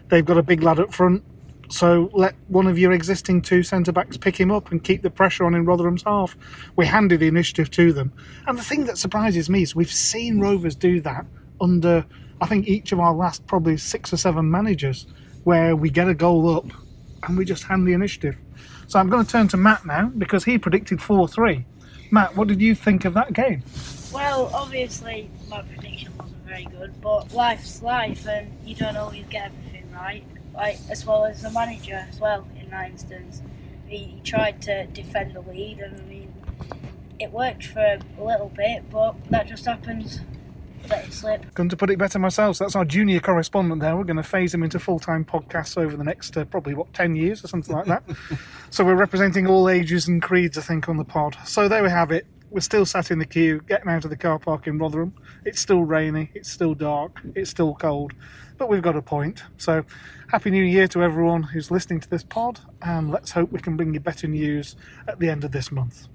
They've 0.10 0.25
got 0.25 0.38
a 0.38 0.43
big 0.43 0.62
lad 0.62 0.79
up 0.79 0.93
front, 0.93 1.24
so 1.72 2.10
let 2.13 2.36
one 2.48 2.68
of 2.68 2.78
your 2.78 2.92
existing 2.92 3.42
two 3.42 3.63
centre 3.63 3.92
backs 3.92 4.18
pick 4.18 4.40
him 4.40 4.51
up 4.51 4.72
and 4.72 4.84
keep 4.84 5.01
the 5.01 5.10
pressure 5.10 5.46
on 5.46 5.56
in 5.56 5.66
Rotherham's 5.66 6.04
half. 6.04 6.36
We 6.75 6.86
handed 6.86 7.20
the 7.20 7.28
initiative 7.28 7.72
to 7.72 7.94
them, 7.94 8.12
and 8.48 8.58
the 8.58 8.63
thing 8.63 8.86
that 8.86 8.98
surprises 8.98 9.50
me 9.50 9.63
is 9.63 9.75
we've 9.75 9.92
seen 9.92 10.40
Rovers 10.40 10.75
do 10.75 11.01
that 11.01 11.25
under 11.60 12.06
I 12.42 12.48
think 12.48 12.68
each 12.68 12.92
of 12.92 13.00
our 13.00 13.13
last 13.13 13.46
probably 13.46 13.78
six 13.78 14.12
or 14.12 14.18
seven 14.18 14.50
managers, 14.50 15.06
where 15.44 15.75
we 15.75 15.92
get 15.92 16.08
a 16.08 16.16
goal 16.16 16.56
up 16.58 16.66
and 17.24 17.38
we 17.38 17.46
just 17.46 17.63
hand 17.63 17.88
the 17.88 17.94
initiative. 17.94 18.36
So 18.88 19.00
I'm 19.00 19.10
going 19.10 19.24
to 19.24 19.32
turn 19.32 19.48
to 19.50 19.58
Matt 19.58 19.86
now 19.86 20.12
because 20.18 20.44
he 20.44 20.58
predicted 20.58 21.01
4 21.01 21.28
3. 21.28 21.66
Matt, 22.10 22.36
what 22.36 22.48
did 22.48 22.60
you 22.60 22.74
think 22.74 23.06
of 23.06 23.13
that 23.13 23.34
game? 23.34 23.63
Well, 24.12 24.50
obviously, 24.54 25.30
my 25.50 25.62
prediction 25.62 26.12
wasn't 26.18 26.44
very 26.44 26.66
good. 26.66 27.00
But 27.00 27.32
life's 27.32 27.82
life, 27.84 28.28
and 28.28 28.51
you 28.66 28.75
don't 28.75 28.98
always 28.98 29.24
get 29.30 29.51
everything 29.51 29.90
right. 29.94 30.25
Like 30.62 30.77
as 30.91 31.03
well 31.08 31.25
as 31.25 31.41
the 31.41 31.50
manager 31.50 32.06
as 32.08 32.20
well 32.20 32.48
in 32.56 32.70
that 32.70 32.91
instance, 32.91 33.41
he, 33.88 33.98
he 33.98 34.22
tried 34.24 34.62
to 34.62 34.86
defend 34.86 35.34
the 35.34 35.41
lead, 35.41 35.80
and 35.80 36.00
I 36.00 36.03
mean, 36.03 36.32
it 37.20 37.32
worked 37.32 37.65
for 37.65 37.98
a 38.20 38.24
little 38.24 38.51
bit, 38.56 38.88
but 38.91 39.15
that 39.32 39.48
just 39.48 39.65
happens. 39.65 40.22
Let 40.88 41.06
it 41.06 41.13
slip. 41.13 41.51
Going 41.56 41.70
to 41.70 41.75
put 41.75 41.89
it 41.89 41.98
better 41.98 42.20
myself. 42.20 42.58
So 42.58 42.63
that's 42.63 42.75
our 42.75 42.86
junior 42.86 43.20
correspondent 43.20 43.82
there. 43.82 43.98
We're 43.98 44.03
going 44.03 44.18
to 44.18 44.24
phase 44.24 44.53
him 44.53 44.62
into 44.62 44.80
full 44.80 45.00
time 45.00 45.25
podcasts 45.25 45.80
over 45.80 45.98
the 45.98 46.03
next 46.03 46.38
uh, 46.38 46.46
probably, 46.46 46.75
what, 46.75 46.94
10 46.94 47.15
years 47.15 47.44
or 47.44 47.48
something 47.48 47.75
like 47.75 47.86
that. 47.88 48.03
so 48.70 48.86
we're 48.86 48.94
representing 48.94 49.48
all 49.48 49.68
ages 49.68 50.08
and 50.08 50.22
creeds, 50.22 50.60
I 50.60 50.62
think, 50.62 50.88
on 50.88 50.98
the 50.98 51.03
pod. 51.03 51.38
So 51.44 51.68
there 51.68 51.82
we 51.82 51.89
have 51.89 52.12
it. 52.12 52.27
We're 52.53 52.60
still 52.60 52.86
sat 52.86 53.12
in 53.12 53.20
the 53.20 53.25
queue, 53.25 53.62
getting 53.65 53.88
out 53.88 54.03
of 54.03 54.10
the 54.10 54.17
car 54.17 54.38
park 54.38 54.67
in 54.67 54.77
Rotherham. 54.77 55.13
It's 55.46 55.62
still 55.62 55.84
rainy, 55.84 56.31
it's 56.34 56.51
still 56.51 56.74
dark, 56.74 57.22
it's 57.34 57.50
still 57.50 57.75
cold, 57.75 58.12
but 58.58 58.67
we've 58.67 58.81
got 58.81 58.98
a 58.98 59.01
point. 59.01 59.41
So, 59.55 59.86
Happy 60.27 60.51
New 60.51 60.65
Year 60.65 60.86
to 60.89 61.01
everyone 61.01 61.43
who's 61.43 61.72
listening 61.72 62.01
to 62.01 62.10
this 62.10 62.25
pod, 62.25 62.60
and 62.81 63.10
let's 63.10 63.31
hope 63.31 63.53
we 63.53 63.60
can 63.60 63.77
bring 63.77 63.93
you 63.93 64.01
better 64.01 64.27
news 64.27 64.75
at 65.08 65.17
the 65.17 65.29
end 65.29 65.46
of 65.46 65.53
this 65.53 65.72
month. 65.72 66.10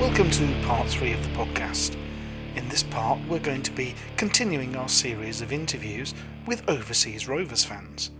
Welcome 0.00 0.30
to 0.30 0.66
part 0.68 0.86
three 0.86 1.12
of 1.14 1.22
the 1.24 1.30
podcast. 1.30 1.96
In 2.54 2.68
this 2.68 2.84
part, 2.84 3.18
we're 3.28 3.40
going 3.40 3.62
to 3.62 3.72
be 3.72 3.96
continuing 4.16 4.76
our 4.76 4.88
series 4.88 5.40
of 5.40 5.52
interviews 5.52 6.14
with 6.46 6.62
overseas 6.68 7.26
Rovers 7.26 7.64
fans. 7.64 8.12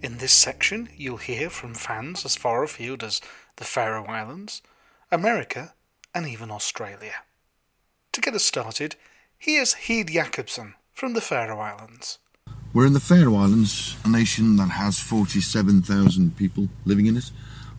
In 0.00 0.18
this 0.18 0.32
section, 0.32 0.88
you'll 0.96 1.16
hear 1.16 1.50
from 1.50 1.74
fans 1.74 2.24
as 2.24 2.36
far 2.36 2.62
afield 2.62 3.02
as 3.02 3.20
the 3.56 3.64
Faroe 3.64 4.04
Islands, 4.04 4.62
America, 5.10 5.74
and 6.14 6.28
even 6.28 6.52
Australia. 6.52 7.24
To 8.12 8.20
get 8.20 8.34
us 8.34 8.44
started, 8.44 8.94
here's 9.36 9.74
Heed 9.74 10.10
Jacobson 10.12 10.74
from 10.94 11.14
the 11.14 11.20
Faroe 11.20 11.58
Islands. 11.58 12.20
We're 12.72 12.86
in 12.86 12.92
the 12.92 13.00
Faroe 13.00 13.34
Islands, 13.34 13.96
a 14.04 14.08
nation 14.08 14.54
that 14.56 14.68
has 14.68 15.00
47,000 15.00 16.36
people 16.36 16.68
living 16.84 17.06
in 17.06 17.16
it. 17.16 17.32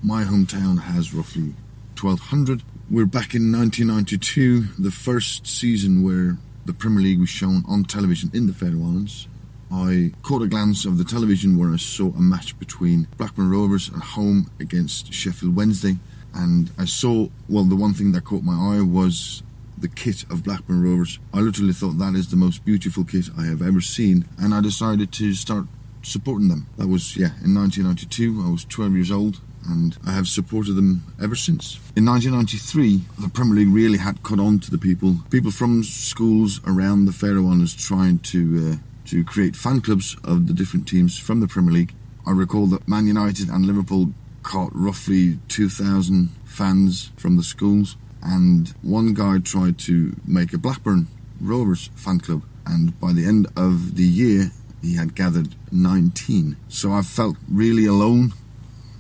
My 0.04 0.24
hometown 0.24 0.82
has 0.82 1.14
roughly 1.14 1.54
1,200. 2.00 2.64
We're 2.92 3.06
back 3.06 3.34
in 3.34 3.50
1992, 3.50 4.64
the 4.78 4.92
first 4.92 5.48
season 5.48 6.04
where 6.04 6.38
the 6.66 6.74
Premier 6.74 7.02
League 7.02 7.22
was 7.22 7.30
shown 7.30 7.64
on 7.66 7.86
television 7.86 8.30
in 8.34 8.48
the 8.48 8.54
Faroe 8.54 8.72
Islands. 8.72 9.30
I 9.72 10.12
caught 10.24 10.42
a 10.42 10.48
glance 10.48 10.86
of 10.86 10.98
the 10.98 11.04
television 11.04 11.58
where 11.58 11.72
I 11.72 11.78
saw 11.78 12.08
a 12.08 12.22
match 12.22 12.58
between 12.60 13.08
Blackburn 13.18 13.50
Rovers 13.52 13.90
at 13.90 14.02
home 14.02 14.50
against 14.60 15.14
Sheffield 15.14 15.56
Wednesday. 15.56 15.98
And 16.34 16.72
I 16.78 16.86
saw, 16.86 17.28
well, 17.48 17.64
the 17.64 17.76
one 17.76 17.94
thing 17.94 18.12
that 18.14 18.26
caught 18.26 18.44
my 18.44 18.54
eye 18.78 18.82
was 18.82 19.44
the 19.78 19.88
kit 19.88 20.24
of 20.30 20.44
Blackburn 20.44 20.84
Rovers. 20.84 21.20
I 21.34 21.40
literally 21.40 21.74
thought 21.74 21.98
that 22.00 22.16
is 22.16 22.30
the 22.30 22.36
most 22.36 22.66
beautiful 22.66 23.04
kit 23.04 23.30
I 23.38 23.46
have 23.46 23.62
ever 23.62 23.82
seen. 23.82 24.26
And 24.38 24.54
I 24.54 24.62
decided 24.62 25.12
to 25.14 25.34
start 25.34 25.66
supporting 26.02 26.48
them. 26.48 26.68
That 26.78 26.88
was, 26.88 27.16
yeah, 27.16 27.32
in 27.44 27.54
1992. 27.56 28.44
I 28.46 28.52
was 28.52 28.66
12 28.66 28.94
years 28.94 29.12
old 29.12 29.40
and 29.68 29.98
I 30.06 30.12
have 30.12 30.28
supported 30.28 30.74
them 30.74 31.04
ever 31.22 31.36
since. 31.36 31.80
In 31.96 32.06
1993, 32.06 33.02
the 33.20 33.30
Premier 33.30 33.56
League 33.56 33.74
really 33.74 33.98
had 33.98 34.24
caught 34.24 34.40
on 34.40 34.60
to 34.60 34.72
the 34.72 34.78
people, 34.78 35.18
people 35.30 35.52
from 35.52 35.84
schools 35.84 36.62
around 36.66 37.06
the 37.06 37.12
Faroe 37.12 37.46
Islands 37.46 37.76
trying 37.76 38.20
to 38.20 38.74
uh, 38.74 38.76
to 39.10 39.24
create 39.24 39.56
fan 39.56 39.82
clubs 39.82 40.16
of 40.24 40.46
the 40.46 40.54
different 40.54 40.88
teams 40.88 41.18
from 41.18 41.40
the 41.40 41.48
Premier 41.48 41.74
League. 41.74 41.96
I 42.28 42.32
recall 42.32 42.68
that 42.68 42.88
Man 42.88 43.08
United 43.08 43.50
and 43.50 43.66
Liverpool 43.66 44.14
caught 44.44 44.70
roughly 44.74 45.40
2,000 45.48 46.30
fans 46.46 47.12
from 47.18 47.36
the 47.36 47.44
schools, 47.44 47.98
and 48.22 48.70
one 48.84 49.16
guy 49.16 49.40
tried 49.40 49.80
to 49.80 50.16
make 50.28 50.54
a 50.54 50.60
Blackburn 50.60 51.08
Rovers 51.42 51.90
fan 51.96 52.20
club, 52.20 52.44
and 52.68 53.00
by 53.00 53.12
the 53.12 53.26
end 53.26 53.48
of 53.56 53.96
the 53.96 54.04
year, 54.04 54.52
he 54.82 54.96
had 54.96 55.16
gathered 55.16 55.56
19. 55.72 56.56
So 56.68 56.92
I 56.92 57.02
felt 57.02 57.38
really 57.52 57.88
alone 57.88 58.34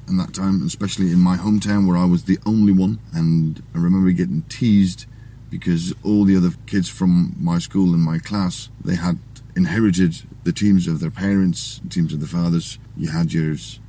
in 0.07 0.17
that 0.17 0.33
time, 0.33 0.65
especially 0.65 1.12
in 1.12 1.19
my 1.19 1.38
hometown 1.38 1.88
where 1.88 1.97
I 1.97 2.05
was 2.05 2.23
the 2.23 2.39
only 2.47 2.73
one. 2.73 2.99
And 3.13 3.62
I 3.75 3.77
remember 3.77 4.10
getting 4.12 4.41
teased 4.49 5.05
because 5.49 5.93
all 6.03 6.25
the 6.25 6.36
other 6.36 6.51
kids 6.65 6.89
from 6.89 7.36
my 7.39 7.60
school 7.60 7.93
and 7.93 8.03
my 8.03 8.19
class 8.19 8.69
they 8.83 8.95
had 8.95 9.17
inherited 9.59 10.13
the 10.45 10.53
teams 10.53 10.87
of 10.87 11.01
their 11.01 11.11
parents, 11.11 11.81
teams 11.89 12.13
of 12.13 12.19
their 12.21 12.33
fathers. 12.39 12.79
You 12.95 13.09
had 13.09 13.33
yours, 13.33 13.79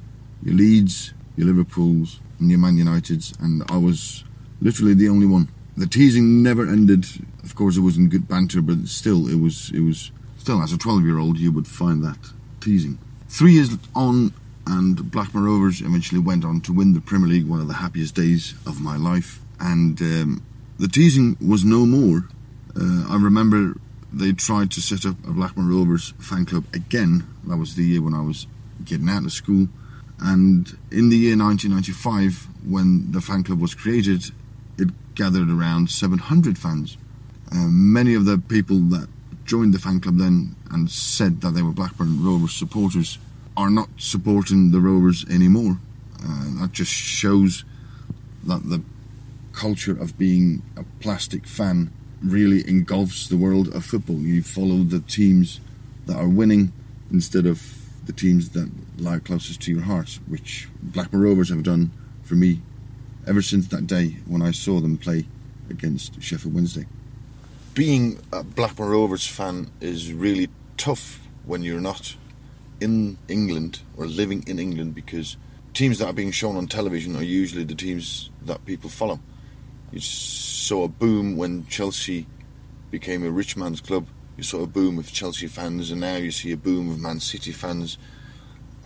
your 0.42 0.56
Leeds, 0.56 1.14
your 1.36 1.46
Liverpools, 1.46 2.18
and 2.40 2.50
your 2.50 2.58
Man 2.58 2.76
Uniteds, 2.76 3.38
and 3.40 3.62
I 3.70 3.76
was 3.76 4.24
literally 4.60 4.94
the 4.94 5.08
only 5.08 5.26
one. 5.26 5.48
The 5.76 5.86
teasing 5.86 6.42
never 6.42 6.66
ended. 6.66 7.06
Of 7.44 7.54
course, 7.54 7.76
it 7.76 7.82
wasn't 7.82 8.10
good 8.10 8.26
banter, 8.26 8.60
but 8.60 8.88
still, 8.88 9.28
it 9.28 9.38
was. 9.40 9.70
It 9.72 9.80
was 9.80 10.10
still 10.38 10.60
as 10.60 10.72
a 10.72 10.76
12-year-old, 10.76 11.38
you 11.38 11.52
would 11.52 11.68
find 11.68 12.02
that 12.02 12.32
teasing. 12.60 12.98
Three 13.28 13.52
years 13.52 13.70
on, 13.94 14.32
and 14.66 15.10
Blackburn 15.10 15.44
Rovers 15.44 15.80
eventually 15.82 16.20
went 16.20 16.44
on 16.44 16.60
to 16.62 16.72
win 16.72 16.94
the 16.94 17.00
Premier 17.00 17.28
League, 17.28 17.46
one 17.46 17.60
of 17.60 17.68
the 17.68 17.74
happiest 17.74 18.14
days 18.14 18.54
of 18.66 18.80
my 18.80 18.96
life. 18.96 19.38
And 19.60 20.00
um, 20.00 20.42
the 20.78 20.88
teasing 20.88 21.36
was 21.46 21.62
no 21.64 21.86
more. 21.86 22.28
Uh, 22.74 23.06
I 23.08 23.16
remember 23.16 23.74
they 24.12 24.32
tried 24.32 24.70
to 24.72 24.80
set 24.80 25.06
up 25.06 25.16
a 25.26 25.32
Blackburn 25.32 25.68
Rovers 25.68 26.12
fan 26.18 26.44
club 26.44 26.64
again. 26.74 27.26
That 27.44 27.56
was 27.56 27.76
the 27.76 27.84
year 27.84 28.02
when 28.02 28.14
I 28.14 28.22
was 28.22 28.46
getting 28.84 29.08
out 29.08 29.24
of 29.24 29.32
school. 29.32 29.68
And 30.18 30.76
in 30.90 31.08
the 31.08 31.16
year 31.16 31.36
1995, 31.36 32.48
when 32.68 33.12
the 33.12 33.20
fan 33.20 33.42
club 33.42 33.60
was 33.60 33.74
created, 33.74 34.24
it 34.78 34.88
gathered 35.14 35.48
around 35.48 35.90
700 35.90 36.58
fans. 36.58 36.96
Uh, 37.52 37.66
many 37.68 38.14
of 38.14 38.24
the 38.24 38.38
people 38.38 38.78
that 38.90 39.08
joined 39.44 39.74
the 39.74 39.78
fan 39.78 40.00
club 40.00 40.18
then 40.18 40.54
and 40.70 40.90
said 40.90 41.40
that 41.40 41.52
they 41.52 41.62
were 41.62 41.72
Blackburn 41.72 42.22
Rovers 42.24 42.52
supporters 42.52 43.18
are 43.56 43.70
not 43.70 43.88
supporting 43.96 44.70
the 44.70 44.80
Rovers 44.80 45.24
anymore. 45.28 45.78
Uh, 46.22 46.60
that 46.60 46.72
just 46.72 46.92
shows 46.92 47.64
that 48.44 48.68
the 48.68 48.82
culture 49.52 49.92
of 49.92 50.16
being 50.18 50.62
a 50.76 50.84
plastic 51.00 51.46
fan 51.46 51.90
really 52.22 52.68
engulfs 52.68 53.28
the 53.28 53.36
world 53.36 53.74
of 53.74 53.84
football. 53.84 54.18
You 54.18 54.42
follow 54.42 54.82
the 54.84 55.00
teams 55.00 55.60
that 56.06 56.16
are 56.16 56.28
winning 56.28 56.72
instead 57.10 57.46
of 57.46 57.62
the 58.06 58.12
teams 58.12 58.50
that 58.50 58.70
lie 58.98 59.18
closest 59.18 59.62
to 59.62 59.72
your 59.72 59.82
heart, 59.82 60.18
which 60.26 60.68
Blackburn 60.82 61.22
Rovers 61.22 61.48
have 61.50 61.62
done 61.62 61.90
for 62.22 62.34
me 62.34 62.60
ever 63.26 63.42
since 63.42 63.68
that 63.68 63.86
day 63.86 64.16
when 64.26 64.42
I 64.42 64.50
saw 64.50 64.80
them 64.80 64.96
play 64.96 65.26
against 65.68 66.20
Sheffield 66.22 66.54
Wednesday. 66.54 66.86
Being 67.74 68.18
a 68.32 68.42
Blackburn 68.42 68.88
Rovers 68.88 69.26
fan 69.26 69.70
is 69.80 70.12
really 70.12 70.48
tough 70.76 71.20
when 71.44 71.62
you're 71.62 71.80
not 71.80 72.16
in 72.80 73.18
England 73.28 73.80
or 73.96 74.06
living 74.06 74.42
in 74.46 74.58
England 74.58 74.94
because 74.94 75.36
teams 75.74 75.98
that 75.98 76.06
are 76.06 76.12
being 76.12 76.30
shown 76.30 76.56
on 76.56 76.66
television 76.66 77.14
are 77.16 77.22
usually 77.22 77.64
the 77.64 77.74
teams 77.74 78.30
that 78.42 78.64
people 78.64 78.90
follow. 78.90 79.20
You 79.92 80.00
saw 80.00 80.84
a 80.84 80.88
boom 80.88 81.36
when 81.36 81.66
Chelsea 81.66 82.26
became 82.90 83.24
a 83.24 83.30
rich 83.30 83.56
man's 83.56 83.80
club. 83.80 84.06
You 84.36 84.44
saw 84.44 84.62
a 84.62 84.66
boom 84.66 84.98
of 84.98 85.12
Chelsea 85.12 85.46
fans, 85.46 85.90
and 85.90 86.00
now 86.00 86.16
you 86.16 86.30
see 86.30 86.52
a 86.52 86.56
boom 86.56 86.90
of 86.90 87.00
Man 87.00 87.20
City 87.20 87.52
fans. 87.52 87.98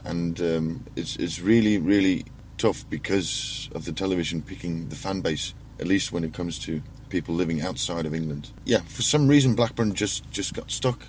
And 0.05 0.41
um, 0.41 0.85
it's 0.97 1.17
it's 1.17 1.41
really 1.41 1.79
really 1.79 2.25
tough 2.59 2.89
because 2.89 3.69
of 3.75 3.85
the 3.85 3.93
television 3.93 4.43
picking 4.43 4.89
the 4.89 4.97
fan 4.97 5.21
base. 5.21 5.55
At 5.79 5.87
least 5.87 6.13
when 6.13 6.25
it 6.25 6.33
comes 6.33 6.59
to 6.61 6.83
people 7.09 7.35
living 7.35 7.61
outside 7.61 8.07
of 8.07 8.15
England. 8.15 8.51
Yeah, 8.65 8.81
for 8.81 9.03
some 9.03 9.29
reason 9.29 9.55
Blackburn 9.55 9.95
just 9.95 10.31
just 10.31 10.55
got 10.55 10.71
stuck. 10.71 11.07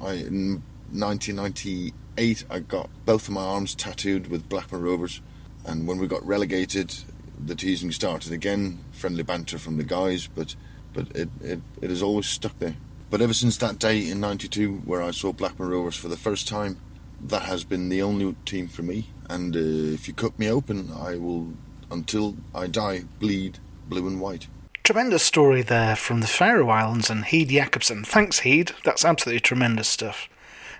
I 0.00 0.12
in 0.14 0.62
1998 0.92 2.44
I 2.50 2.58
got 2.60 2.90
both 3.04 3.28
of 3.28 3.34
my 3.34 3.42
arms 3.42 3.74
tattooed 3.74 4.28
with 4.28 4.48
Blackburn 4.48 4.82
Rovers, 4.82 5.20
and 5.64 5.86
when 5.86 5.98
we 5.98 6.06
got 6.06 6.24
relegated, 6.26 6.94
the 7.38 7.54
teasing 7.54 7.92
started 7.92 8.32
again. 8.32 8.84
Friendly 8.92 9.22
banter 9.22 9.58
from 9.58 9.76
the 9.76 9.84
guys, 9.84 10.28
but 10.34 10.56
but 10.92 11.08
it 11.16 11.28
it, 11.42 11.60
it 11.80 11.90
has 11.90 12.02
always 12.02 12.26
stuck 12.26 12.58
there. 12.58 12.76
But 13.10 13.22
ever 13.22 13.34
since 13.34 13.56
that 13.58 13.78
day 13.78 14.08
in 14.08 14.20
'92, 14.20 14.82
where 14.84 15.02
I 15.02 15.12
saw 15.12 15.32
Blackburn 15.32 15.70
Rovers 15.70 15.96
for 15.96 16.08
the 16.08 16.16
first 16.16 16.48
time, 16.48 16.78
that 17.20 17.42
has 17.42 17.64
been 17.64 17.88
the 17.88 18.02
only 18.02 18.34
team 18.44 18.68
for 18.68 18.82
me. 18.82 19.10
And 19.28 19.54
uh, 19.56 19.58
if 19.94 20.08
you 20.08 20.14
cut 20.14 20.38
me 20.38 20.50
open, 20.50 20.90
I 20.92 21.16
will, 21.16 21.54
until 21.90 22.36
I 22.54 22.66
die, 22.66 23.04
bleed 23.18 23.58
blue 23.88 24.06
and 24.06 24.20
white. 24.20 24.46
Tremendous 24.84 25.22
story 25.22 25.62
there 25.62 25.96
from 25.96 26.20
the 26.20 26.26
Faroe 26.26 26.70
Islands 26.70 27.10
and 27.10 27.24
Heed 27.24 27.50
Jacobson. 27.50 28.04
Thanks, 28.04 28.40
Heed. 28.40 28.72
That's 28.84 29.04
absolutely 29.04 29.40
tremendous 29.40 29.88
stuff. 29.88 30.28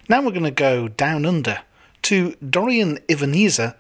Now 0.09 0.23
we're 0.23 0.31
going 0.31 0.45
to 0.45 0.51
go 0.51 0.89
down 0.89 1.27
under 1.27 1.61
to 2.03 2.35
Dorian 2.37 2.99
Ivaneza, 3.09 3.75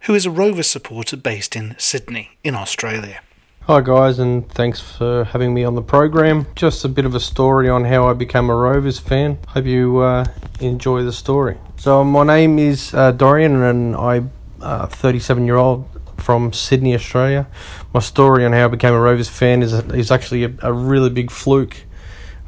who 0.00 0.14
is 0.14 0.26
a 0.26 0.30
Rover 0.30 0.62
supporter 0.62 1.16
based 1.16 1.56
in 1.56 1.74
Sydney, 1.78 2.38
in 2.44 2.54
Australia. 2.54 3.20
Hi, 3.62 3.82
guys, 3.82 4.18
and 4.18 4.50
thanks 4.52 4.80
for 4.80 5.24
having 5.24 5.52
me 5.52 5.64
on 5.64 5.74
the 5.74 5.82
program. 5.82 6.46
Just 6.54 6.84
a 6.84 6.88
bit 6.88 7.04
of 7.04 7.14
a 7.14 7.20
story 7.20 7.68
on 7.68 7.84
how 7.84 8.08
I 8.08 8.14
became 8.14 8.48
a 8.48 8.54
Rovers 8.54 8.98
fan. 8.98 9.38
Hope 9.48 9.66
you 9.66 9.98
uh, 9.98 10.24
enjoy 10.60 11.02
the 11.02 11.12
story. 11.12 11.58
So, 11.76 12.02
my 12.02 12.24
name 12.24 12.58
is 12.58 12.94
uh, 12.94 13.12
Dorian, 13.12 13.62
and 13.62 13.94
I'm 13.94 14.30
a 14.60 14.86
37 14.86 15.44
year 15.44 15.56
old 15.56 15.86
from 16.16 16.52
Sydney, 16.52 16.94
Australia. 16.94 17.46
My 17.92 18.00
story 18.00 18.44
on 18.44 18.52
how 18.52 18.64
I 18.64 18.68
became 18.68 18.94
a 18.94 19.00
Rovers 19.00 19.28
fan 19.28 19.62
is, 19.62 19.72
is 19.72 20.10
actually 20.10 20.44
a, 20.44 20.52
a 20.62 20.72
really 20.72 21.10
big 21.10 21.30
fluke. 21.30 21.76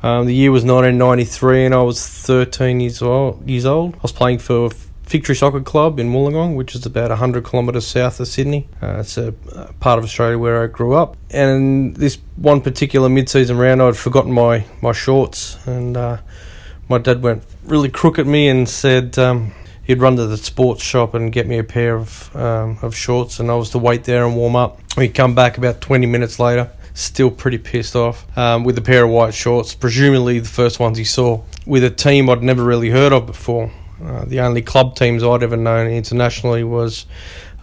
Um, 0.02 0.24
the 0.24 0.34
year 0.34 0.50
was 0.50 0.64
1993 0.64 1.66
and 1.66 1.74
I 1.74 1.82
was 1.82 2.06
13 2.06 2.80
years 2.80 3.02
old, 3.02 3.46
years 3.48 3.66
old. 3.66 3.96
I 3.96 3.98
was 4.00 4.12
playing 4.12 4.38
for 4.38 4.70
Victory 5.10 5.34
Soccer 5.34 5.60
Club 5.60 5.98
in 5.98 6.12
Wollongong, 6.12 6.54
which 6.54 6.76
is 6.76 6.86
about 6.86 7.10
100 7.10 7.44
kilometres 7.44 7.84
south 7.84 8.20
of 8.20 8.28
Sydney. 8.28 8.68
Uh, 8.80 8.98
it's 9.00 9.18
a, 9.18 9.34
a, 9.56 9.72
part 9.72 9.98
of 9.98 10.04
Australia 10.04 10.38
where 10.38 10.62
I 10.62 10.68
grew 10.68 10.94
up. 10.94 11.16
And 11.30 11.96
this 11.96 12.18
one 12.36 12.60
particular 12.60 13.08
mid-season 13.08 13.58
round, 13.58 13.82
I'd 13.82 13.96
forgotten 13.96 14.30
my, 14.30 14.66
my 14.80 14.92
shorts, 14.92 15.58
and 15.66 15.96
uh, 15.96 16.18
my 16.88 16.98
dad 16.98 17.22
went 17.22 17.42
really 17.64 17.88
crook 17.88 18.20
at 18.20 18.26
me 18.28 18.48
and 18.48 18.68
said 18.68 19.18
um, 19.18 19.52
he'd 19.82 19.98
run 19.98 20.14
to 20.14 20.28
the 20.28 20.36
sports 20.36 20.84
shop 20.84 21.14
and 21.14 21.32
get 21.32 21.48
me 21.48 21.58
a 21.58 21.64
pair 21.64 21.96
of 21.96 22.36
um, 22.36 22.78
of 22.80 22.94
shorts, 22.94 23.40
and 23.40 23.50
I 23.50 23.56
was 23.56 23.70
to 23.70 23.78
wait 23.78 24.04
there 24.04 24.24
and 24.24 24.36
warm 24.36 24.54
up. 24.54 24.78
He'd 24.94 25.14
come 25.14 25.34
back 25.34 25.58
about 25.58 25.80
20 25.80 26.06
minutes 26.06 26.38
later, 26.38 26.70
still 26.94 27.32
pretty 27.32 27.58
pissed 27.58 27.96
off, 27.96 28.24
um, 28.38 28.62
with 28.62 28.78
a 28.78 28.82
pair 28.82 29.02
of 29.02 29.10
white 29.10 29.34
shorts, 29.34 29.74
presumably 29.74 30.38
the 30.38 30.48
first 30.48 30.78
ones 30.78 30.98
he 30.98 31.04
saw, 31.04 31.42
with 31.66 31.82
a 31.82 31.90
team 31.90 32.30
I'd 32.30 32.44
never 32.44 32.62
really 32.62 32.90
heard 32.90 33.12
of 33.12 33.26
before. 33.26 33.72
Uh, 34.04 34.24
the 34.24 34.40
only 34.40 34.62
club 34.62 34.96
teams 34.96 35.22
I'd 35.22 35.42
ever 35.42 35.56
known 35.56 35.88
internationally 35.88 36.64
was 36.64 37.06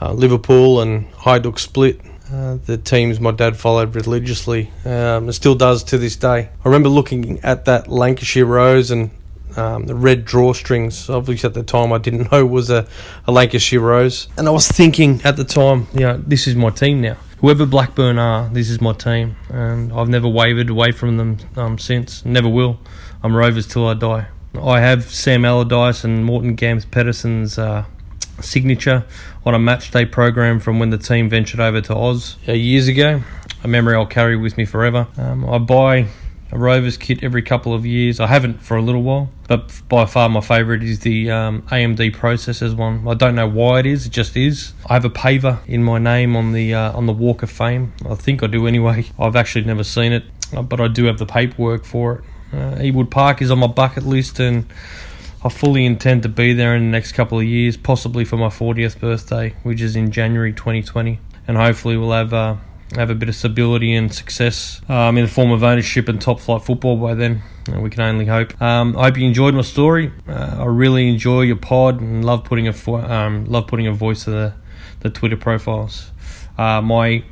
uh, 0.02 0.14
Liverpool 0.14 0.82
and 0.82 1.12
Hajduk 1.14 1.60
Split. 1.60 2.02
Uh, 2.32 2.58
the 2.66 2.78
teams 2.78 3.20
my 3.20 3.32
dad 3.32 3.56
followed 3.56 3.96
religiously, 3.96 4.70
um, 4.84 5.26
and 5.26 5.36
still 5.36 5.56
does 5.56 5.84
to 5.86 5.98
this 5.98 6.18
day. 6.18 6.50
I 6.50 6.68
remember 6.68 6.90
looking 6.90 7.40
at 7.42 7.66
that 7.66 7.88
Lancashire 7.88 8.46
Rose 8.46 8.92
and 8.92 9.12
um, 9.56 9.86
the 9.86 9.96
red 9.96 10.26
drawstrings. 10.26 11.10
Obviously, 11.10 11.48
at 11.48 11.54
the 11.54 11.64
time, 11.64 11.94
I 11.94 11.98
didn't 12.00 12.30
know 12.32 12.46
was 12.46 12.70
a, 12.70 12.86
a 13.26 13.32
Lancashire 13.32 13.80
Rose, 13.80 14.28
and 14.38 14.48
I 14.48 14.52
was 14.52 14.68
thinking 14.68 15.22
at 15.24 15.38
the 15.38 15.46
time, 15.46 15.88
you 15.94 16.02
know, 16.02 16.18
this 16.18 16.48
is 16.48 16.56
my 16.56 16.70
team 16.70 17.02
now. 17.02 17.18
Whoever 17.40 17.66
Blackburn 17.66 18.18
are, 18.18 18.50
this 18.50 18.70
is 18.70 18.82
my 18.82 18.94
team, 18.94 19.36
and 19.50 19.94
I've 19.94 20.10
never 20.10 20.28
wavered 20.28 20.70
away 20.70 20.92
from 20.92 21.18
them 21.18 21.38
um, 21.56 21.78
since. 21.78 22.26
Never 22.26 22.50
will. 22.50 22.80
I'm 23.24 23.36
Rovers 23.36 23.68
till 23.68 23.88
I 23.88 23.94
die. 23.94 24.28
I 24.64 24.80
have 24.80 25.12
Sam 25.12 25.46
Allardyce 25.46 26.04
and 26.04 26.26
Morten 26.26 26.56
Gamst 26.56 26.90
Pedersen's 26.90 27.58
uh, 27.58 27.86
signature 28.42 29.06
on 29.46 29.54
a 29.54 29.60
match 29.60 29.92
day 29.92 30.06
program 30.06 30.60
from 30.60 30.80
when 30.80 30.90
the 30.90 30.98
team 30.98 31.30
ventured 31.30 31.60
over 31.60 31.82
to 31.82 31.96
Oz 31.96 32.38
uh, 32.48 32.54
years 32.54 32.88
ago. 32.88 33.22
A 33.64 33.68
memory 33.68 33.96
I'll 33.96 34.06
carry 34.06 34.36
with 34.36 34.58
me 34.58 34.66
forever. 34.66 35.08
Um, 35.18 35.48
I 35.50 35.58
buy 35.58 36.08
a 36.52 36.58
Rovers 36.58 36.98
kit 36.98 37.24
every 37.24 37.42
couple 37.42 37.74
of 37.74 37.86
years. 37.86 38.20
I 38.20 38.28
haven't 38.28 38.62
for 38.62 38.78
a 38.78 38.82
little 38.82 39.04
while, 39.04 39.30
but 39.48 39.82
by 39.90 40.06
far 40.06 40.30
my 40.30 40.42
favourite 40.42 40.84
is 40.84 41.02
the 41.02 41.30
um, 41.30 41.62
AMD 41.64 42.16
Processors 42.16 42.76
one. 42.76 43.08
I 43.08 43.14
don't 43.14 43.36
know 43.36 43.48
why 43.48 43.80
it 43.80 43.86
is; 43.86 44.06
it 44.06 44.12
just 44.12 44.36
is. 44.38 44.74
I 44.90 44.94
have 44.94 45.06
a 45.06 45.10
paver 45.10 45.60
in 45.68 45.84
my 45.84 46.00
name 46.00 46.36
on 46.36 46.54
the 46.54 46.74
uh, 46.74 46.94
on 46.94 47.06
the 47.06 47.14
Walk 47.14 47.44
of 47.44 47.52
Fame. 47.52 47.94
I 48.10 48.16
think 48.16 48.44
I 48.44 48.48
do 48.48 48.66
anyway. 48.66 49.06
I've 49.20 49.36
actually 49.36 49.66
never 49.66 49.84
seen 49.84 50.14
it, 50.14 50.24
uh, 50.56 50.62
but 50.62 50.80
I 50.80 50.88
do 50.88 51.06
have 51.06 51.18
the 51.18 51.26
paperwork 51.26 51.84
for 51.86 52.16
it. 52.16 52.24
Uh, 52.52 52.76
Ewood 52.80 53.10
Park 53.10 53.42
is 53.42 53.52
on 53.52 53.60
my 53.60 53.68
bucket 53.68 54.06
list, 54.06 54.40
and 54.40 54.66
I 55.44 55.50
fully 55.50 55.86
intend 55.86 56.24
to 56.24 56.30
be 56.30 56.54
there 56.54 56.76
in 56.76 56.84
the 56.84 56.92
next 56.92 57.12
couple 57.14 57.40
of 57.40 57.46
years, 57.46 57.78
possibly 57.78 58.26
for 58.26 58.38
my 58.38 58.48
40th 58.48 59.00
birthday, 59.00 59.56
which 59.64 59.82
is 59.82 59.96
in 59.96 60.12
January 60.12 60.54
2020. 60.54 61.20
And 61.48 61.58
hopefully, 61.58 61.98
we'll 61.98 62.12
have 62.12 62.34
uh, 62.34 62.56
have 62.96 63.10
a 63.10 63.16
bit 63.16 63.30
of 63.30 63.36
stability 63.36 63.94
and 63.94 64.14
success 64.14 64.82
um, 64.90 65.18
in 65.18 65.26
the 65.26 65.32
form 65.32 65.52
of 65.52 65.64
ownership 65.64 66.08
and 66.08 66.22
top 66.22 66.40
flight 66.40 66.62
football 66.62 66.98
by 66.98 67.14
then. 67.14 67.42
We 67.70 67.90
can 67.90 68.02
only 68.02 68.26
hope. 68.26 68.60
Um, 68.62 68.98
I 68.98 69.06
hope 69.06 69.18
you 69.18 69.28
enjoyed 69.28 69.54
my 69.54 69.62
story. 69.62 70.12
Uh, 70.28 70.58
I 70.60 70.66
really 70.66 71.10
enjoy 71.10 71.42
your 71.42 71.58
pod 71.58 72.00
and 72.00 72.24
love 72.24 72.46
putting 72.46 72.68
a 72.68 72.74
fo- 72.74 73.02
um, 73.02 73.46
love 73.46 73.68
putting 73.68 73.88
a 73.88 73.94
voice 73.94 74.24
to 74.24 74.32
the 74.32 74.54
the 75.02 75.10
Twitter 75.10 75.38
profiles. 75.38 76.12
Uh, 76.58 76.82
my 76.82 77.24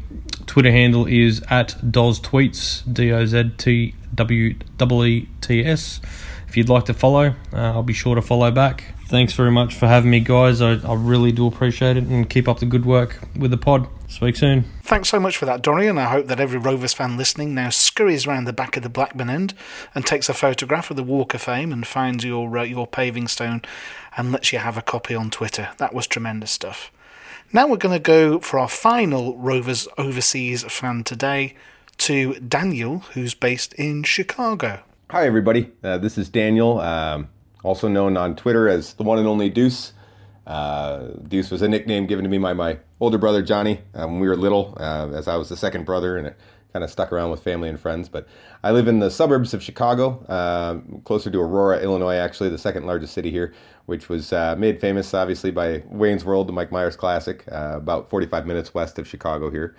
Twitter 0.46 0.72
handle 0.72 1.06
is 1.06 1.42
at 1.50 1.76
Doz 1.90 2.20
Tweets, 2.20 2.82
D 2.92 3.12
O 3.12 3.26
Z 3.26 3.52
T 3.58 3.96
W 4.16 4.56
E 5.04 5.28
T 5.42 5.66
S. 5.66 6.02
If 6.48 6.56
you'd 6.58 6.70
like 6.70 6.86
to 6.86 6.94
follow, 6.94 7.36
uh, 7.52 7.58
I'll 7.58 7.84
be 7.84 7.94
sure 7.94 8.16
to 8.16 8.22
follow 8.22 8.50
back. 8.50 8.94
Thanks 9.08 9.34
very 9.34 9.52
much 9.52 9.76
for 9.76 9.88
having 9.88 10.10
me, 10.10 10.20
guys. 10.20 10.62
I, 10.62 10.74
I 10.74 10.94
really 10.94 11.32
do 11.32 11.48
appreciate 11.48 11.98
it 11.98 12.06
and 12.06 12.30
keep 12.30 12.48
up 12.48 12.60
the 12.60 12.66
good 12.66 12.86
work 12.86 13.20
with 13.38 13.52
the 13.52 13.58
pod. 13.58 13.88
Speak 14.08 14.36
soon. 14.36 14.64
Thanks 14.84 15.10
so 15.10 15.20
much 15.20 15.36
for 15.38 15.46
that, 15.46 15.62
Dorian. 15.62 15.98
I 15.98 16.06
hope 16.06 16.28
that 16.28 16.40
every 16.40 16.60
Rovers 16.60 16.94
fan 16.94 17.18
listening 17.18 17.54
now 17.54 17.70
scurries 17.70 18.26
around 18.26 18.46
the 18.46 18.54
back 18.54 18.78
of 18.78 18.84
the 18.84 18.90
Blackburn 18.90 19.30
end 19.30 19.54
and 19.94 20.06
takes 20.06 20.30
a 20.30 20.34
photograph 20.34 20.90
of 20.90 20.96
the 20.96 21.04
Walk 21.04 21.34
of 21.34 21.42
Fame 21.42 21.74
and 21.74 21.86
finds 21.86 22.24
your 22.24 22.58
uh, 22.58 22.64
your 22.64 22.88
paving 22.88 23.28
stone 23.28 23.62
and 24.16 24.32
lets 24.32 24.54
you 24.54 24.60
have 24.60 24.78
a 24.78 24.82
copy 24.82 25.14
on 25.14 25.30
Twitter. 25.30 25.70
That 25.78 25.94
was 25.94 26.08
tremendous 26.08 26.52
stuff. 26.52 26.92
Now 27.52 27.68
we're 27.68 27.78
going 27.78 27.96
to 27.96 28.00
go 28.00 28.40
for 28.40 28.60
our 28.60 28.70
final 28.70 29.38
Rovers 29.38 29.88
overseas 29.98 30.64
fan 30.64 31.04
today 31.04 31.56
to 31.98 32.36
Daniel, 32.40 33.00
who's 33.14 33.34
based 33.34 33.74
in 33.74 34.04
Chicago. 34.04 34.82
Hi, 35.10 35.26
everybody. 35.26 35.72
Uh, 35.84 35.98
this 35.98 36.18
is 36.18 36.30
Daniel, 36.30 36.80
um, 36.80 37.30
also 37.64 37.88
known 37.88 38.18
on 38.18 38.36
Twitter 38.36 38.68
as 38.68 38.94
the 38.94 39.04
one 39.04 39.20
and 39.20 39.28
only 39.28 39.50
Deuce. 39.50 39.94
Uh, 40.48 41.08
Deuce 41.28 41.50
was 41.52 41.62
a 41.62 41.68
nickname 41.68 42.06
given 42.06 42.24
to 42.24 42.30
me 42.30 42.38
by 42.38 42.54
my 42.54 42.78
older 43.00 43.18
brother 43.18 43.42
Johnny 43.42 43.82
uh, 43.94 44.08
when 44.08 44.20
we 44.20 44.28
were 44.28 44.36
little, 44.36 44.78
uh, 44.80 45.10
as 45.10 45.28
I 45.28 45.36
was 45.36 45.50
the 45.50 45.58
second 45.58 45.86
brother, 45.86 46.18
and 46.18 46.28
it 46.28 46.38
kind 46.76 46.84
of 46.84 46.92
stuck 46.92 47.14
around 47.14 47.32
with 47.32 47.42
family 47.42 47.70
and 47.70 47.80
friends. 47.80 48.10
But 48.10 48.28
I 48.62 48.72
live 48.72 48.90
in 48.90 49.00
the 49.00 49.10
suburbs 49.10 49.54
of 49.54 49.64
Chicago, 49.64 50.22
uh, 50.26 50.80
closer 51.06 51.32
to 51.32 51.40
Aurora, 51.40 51.80
Illinois, 51.80 52.18
actually, 52.18 52.50
the 52.50 52.58
second 52.58 52.86
largest 52.86 53.14
city 53.14 53.32
here, 53.32 53.54
which 53.86 54.10
was 54.10 54.34
uh, 54.34 54.58
made 54.58 54.82
famous, 54.82 55.14
obviously, 55.14 55.52
by 55.52 55.84
Wayne's 55.86 56.26
World, 56.26 56.50
the 56.50 56.52
Mike 56.52 56.74
Myers 56.74 56.98
Classic, 56.98 57.46
about 57.48 58.10
45 58.10 58.46
minutes 58.46 58.74
west 58.74 59.00
of 59.00 59.08
Chicago 59.08 59.50
here. 59.50 59.74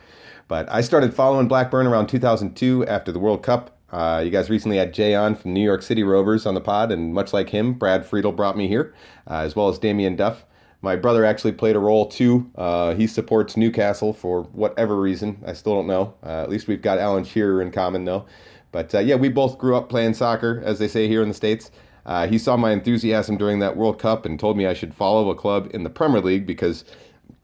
But 0.49 0.73
I 0.73 0.81
started 0.81 1.13
following 1.13 1.49
Blackburn 1.49 1.87
around 1.87 2.07
2002 2.07 2.87
after 2.87 3.13
the 3.13 3.19
World 3.19 3.43
Cup. 3.43 3.77
Uh, 3.93 4.23
you 4.25 4.31
guys 4.31 4.49
recently 4.49 4.79
had 4.79 4.95
Jay 4.95 5.15
on 5.15 5.35
from 5.35 5.53
New 5.53 5.63
York 5.63 5.83
City 5.83 6.03
Rovers 6.03 6.47
on 6.47 6.55
the 6.55 6.63
pod, 6.63 6.91
and 6.91 7.13
much 7.13 7.35
like 7.35 7.51
him, 7.51 7.75
Brad 7.75 8.07
Friedel 8.07 8.33
brought 8.33 8.57
me 8.57 8.69
here, 8.69 8.95
uh, 9.31 9.41
as 9.41 9.55
well 9.55 9.69
as 9.69 9.79
Damien 9.79 10.17
Duff. 10.17 10.47
My 10.87 10.95
brother 10.95 11.25
actually 11.25 11.51
played 11.51 11.75
a 11.75 11.81
role 11.81 12.07
too. 12.07 12.49
Uh, 12.55 12.95
he 12.95 13.09
supports 13.09 13.57
Newcastle 13.57 14.13
for 14.13 14.45
whatever 14.53 14.95
reason. 15.01 15.43
I 15.45 15.53
still 15.53 15.75
don't 15.75 15.89
know. 15.89 16.15
Uh, 16.23 16.43
at 16.43 16.49
least 16.49 16.69
we've 16.69 16.81
got 16.81 17.01
Alan 17.01 17.25
Shearer 17.25 17.61
in 17.61 17.73
common, 17.73 18.05
though. 18.05 18.25
But 18.71 18.95
uh, 18.95 19.01
yeah, 19.01 19.17
we 19.17 19.29
both 19.29 19.59
grew 19.59 19.75
up 19.75 19.89
playing 19.89 20.15
soccer, 20.15 20.63
as 20.65 20.79
they 20.79 20.87
say 20.87 21.09
here 21.09 21.23
in 21.23 21.29
the 21.29 21.35
States. 21.35 21.73
Uh, 22.07 22.29
he 22.29 22.39
saw 22.39 22.57
my 22.57 22.71
enthusiasm 22.71 23.37
during 23.37 23.59
that 23.59 23.77
World 23.77 23.99
Cup 23.99 24.25
and 24.27 24.39
told 24.39 24.57
me 24.57 24.65
I 24.65 24.75
should 24.75 24.95
follow 24.95 25.29
a 25.29 25.35
club 25.35 25.69
in 25.75 25.83
the 25.83 25.91
Premier 25.91 26.21
League 26.21 26.47
because 26.47 26.85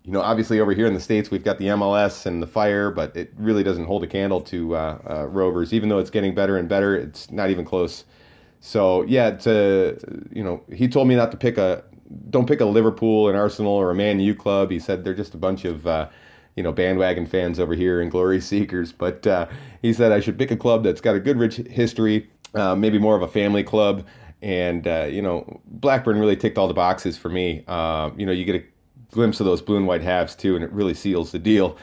you 0.05 0.13
know, 0.13 0.21
obviously 0.21 0.61
over 0.61 0.73
here 0.73 0.87
in 0.87 0.95
the 0.95 1.01
states 1.01 1.33
we've 1.33 1.43
got 1.43 1.59
the 1.59 1.67
MLS 1.67 2.27
and 2.27 2.41
the 2.41 2.47
Fire, 2.47 2.93
but 2.93 3.17
it 3.17 3.33
really 3.37 3.65
doesn't 3.65 3.87
hold 3.87 4.05
a 4.05 4.07
candle 4.07 4.41
to 4.43 4.77
uh, 4.77 4.99
uh, 5.11 5.27
Rovers. 5.27 5.73
Even 5.73 5.89
though 5.89 5.99
it's 5.99 6.11
getting 6.11 6.33
better 6.33 6.59
and 6.59 6.69
better, 6.69 6.95
it's 6.95 7.29
not 7.33 7.51
even 7.51 7.65
close. 7.65 8.05
So 8.61 9.03
yeah, 9.03 9.33
to 9.33 9.99
you 10.31 10.45
know, 10.45 10.63
he 10.73 10.87
told 10.87 11.09
me 11.09 11.17
not 11.17 11.33
to 11.33 11.37
pick 11.37 11.59
a, 11.59 11.83
don't 12.31 12.47
pick 12.47 12.61
a 12.61 12.65
Liverpool, 12.65 13.29
an 13.29 13.37
Arsenal, 13.37 13.73
or 13.73 13.91
a 13.91 13.95
Man 13.95 14.21
U 14.21 14.35
club. 14.35 14.71
He 14.71 14.79
said 14.79 15.05
they're 15.05 15.15
just 15.15 15.35
a 15.35 15.39
bunch 15.39 15.65
of, 15.65 15.87
uh, 15.87 16.09
you 16.57 16.63
know, 16.63 16.73
bandwagon 16.73 17.27
fans 17.27 17.59
over 17.59 17.75
here 17.75 18.01
and 18.01 18.11
glory 18.11 18.41
seekers. 18.43 18.93
But 18.93 19.27
uh, 19.27 19.49
he 19.81 19.93
said 19.93 20.13
I 20.13 20.21
should 20.21 20.39
pick 20.39 20.51
a 20.51 20.57
club 20.57 20.85
that's 20.85 21.01
got 21.01 21.15
a 21.15 21.21
good, 21.21 21.39
rich 21.39 21.57
history, 21.57 22.31
uh, 22.55 22.75
maybe 22.75 22.99
more 22.99 23.17
of 23.17 23.23
a 23.23 23.29
family 23.29 23.63
club. 23.63 24.07
And 24.41 24.87
uh, 24.87 25.07
you 25.11 25.23
know, 25.23 25.61
Blackburn 25.67 26.19
really 26.19 26.37
ticked 26.37 26.59
all 26.59 26.69
the 26.69 26.75
boxes 26.75 27.17
for 27.17 27.29
me. 27.29 27.65
you 28.17 28.27
know, 28.27 28.33
you 28.33 28.45
get 28.45 28.57
a 28.57 28.65
glimpse 29.13 29.41
of 29.41 29.47
those 29.47 29.63
blue 29.63 29.77
and 29.77 29.87
white 29.87 30.03
halves 30.03 30.35
too, 30.35 30.57
and 30.57 30.65
it 30.65 30.73
really 30.73 30.95
seals 30.95 31.31
the 31.31 31.39
deal. 31.39 31.77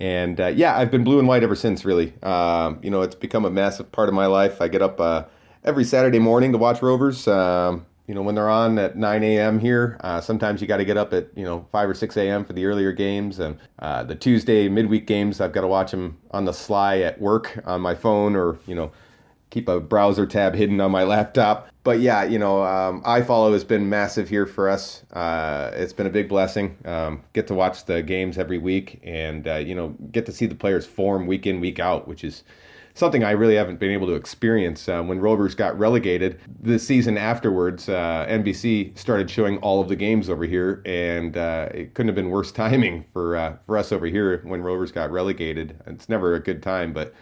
And 0.00 0.40
uh, 0.40 0.48
yeah, 0.48 0.76
I've 0.76 0.90
been 0.90 1.04
blue 1.04 1.18
and 1.18 1.28
white 1.28 1.44
ever 1.44 1.54
since. 1.54 1.84
Really, 1.84 2.12
um, 2.22 2.80
you 2.82 2.90
know, 2.90 3.02
it's 3.02 3.14
become 3.14 3.44
a 3.44 3.50
massive 3.50 3.92
part 3.92 4.08
of 4.08 4.14
my 4.14 4.26
life. 4.26 4.60
I 4.60 4.68
get 4.68 4.82
up 4.82 5.00
uh, 5.00 5.24
every 5.62 5.84
Saturday 5.84 6.18
morning 6.18 6.50
to 6.52 6.58
watch 6.58 6.82
Rovers. 6.82 7.28
Um, 7.28 7.86
you 8.06 8.14
know, 8.14 8.22
when 8.22 8.34
they're 8.34 8.50
on 8.50 8.78
at 8.78 8.96
9 8.96 9.22
a.m. 9.22 9.58
here, 9.58 9.96
uh, 10.00 10.20
sometimes 10.20 10.60
you 10.60 10.66
got 10.66 10.78
to 10.78 10.84
get 10.84 10.96
up 10.96 11.12
at 11.12 11.28
you 11.36 11.44
know 11.44 11.66
5 11.70 11.90
or 11.90 11.94
6 11.94 12.16
a.m. 12.16 12.44
for 12.44 12.52
the 12.52 12.66
earlier 12.66 12.92
games, 12.92 13.38
and 13.38 13.58
uh, 13.78 14.02
the 14.02 14.14
Tuesday 14.14 14.68
midweek 14.68 15.06
games 15.06 15.40
I've 15.40 15.52
got 15.52 15.60
to 15.60 15.68
watch 15.68 15.92
them 15.92 16.18
on 16.32 16.44
the 16.44 16.52
sly 16.52 16.98
at 16.98 17.20
work 17.20 17.58
on 17.64 17.80
my 17.80 17.94
phone 17.94 18.34
or 18.34 18.58
you 18.66 18.74
know 18.74 18.90
keep 19.50 19.68
a 19.68 19.78
browser 19.78 20.26
tab 20.26 20.54
hidden 20.54 20.80
on 20.80 20.90
my 20.90 21.04
laptop. 21.14 21.68
But 21.84 22.00
yeah, 22.00 22.24
you 22.24 22.38
know, 22.38 22.62
um, 22.62 23.02
iFollow 23.02 23.52
has 23.52 23.64
been 23.64 23.88
massive 23.88 24.28
here 24.28 24.46
for 24.46 24.68
us. 24.68 25.04
Uh, 25.12 25.70
it's 25.74 25.92
been 25.92 26.06
a 26.06 26.10
big 26.10 26.28
blessing. 26.28 26.76
Um, 26.84 27.22
get 27.34 27.46
to 27.48 27.54
watch 27.54 27.84
the 27.84 28.02
games 28.02 28.38
every 28.38 28.58
week, 28.58 29.00
and 29.04 29.46
uh, 29.46 29.56
you 29.56 29.74
know, 29.74 29.94
get 30.10 30.26
to 30.26 30.32
see 30.32 30.46
the 30.46 30.54
players 30.54 30.86
form 30.86 31.26
week 31.26 31.46
in, 31.46 31.60
week 31.60 31.78
out, 31.78 32.08
which 32.08 32.24
is 32.24 32.42
something 32.94 33.24
I 33.24 33.32
really 33.32 33.56
haven't 33.56 33.78
been 33.78 33.90
able 33.90 34.06
to 34.08 34.14
experience. 34.14 34.88
Uh, 34.88 35.02
when 35.02 35.20
Rovers 35.20 35.54
got 35.54 35.78
relegated, 35.78 36.38
the 36.60 36.78
season 36.78 37.16
afterwards, 37.16 37.88
uh, 37.88 38.26
NBC 38.28 38.96
started 38.98 39.30
showing 39.30 39.58
all 39.58 39.80
of 39.80 39.88
the 39.88 39.96
games 39.96 40.28
over 40.28 40.44
here, 40.44 40.82
and 40.84 41.36
uh, 41.36 41.68
it 41.72 41.94
couldn't 41.94 42.08
have 42.08 42.16
been 42.16 42.30
worse 42.30 42.52
timing 42.62 43.04
for 43.12 43.36
uh, 43.36 43.56
for 43.66 43.76
us 43.76 43.92
over 43.92 44.06
here 44.06 44.40
when 44.44 44.62
Rovers 44.62 44.92
got 44.92 45.10
relegated. 45.10 45.76
It's 45.86 46.08
never 46.08 46.34
a 46.34 46.40
good 46.40 46.62
time, 46.62 46.92
but 46.92 47.14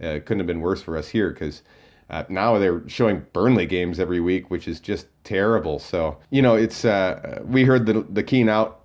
it 0.00 0.26
couldn't 0.26 0.40
have 0.40 0.46
been 0.46 0.60
worse 0.60 0.82
for 0.82 0.96
us 0.96 1.08
here 1.08 1.30
because 1.30 1.62
uh, 2.10 2.24
now 2.28 2.58
they're 2.58 2.88
showing 2.88 3.26
Burnley 3.32 3.66
games 3.66 4.00
every 4.00 4.20
week, 4.20 4.50
which 4.50 4.68
is 4.68 4.80
just 4.80 5.06
terrible. 5.24 5.78
So 5.78 6.18
you 6.30 6.42
know, 6.42 6.54
it's 6.54 6.84
uh, 6.84 7.42
we 7.44 7.64
heard 7.64 7.86
the 7.86 8.06
the 8.10 8.22
keen 8.22 8.48
out 8.48 8.80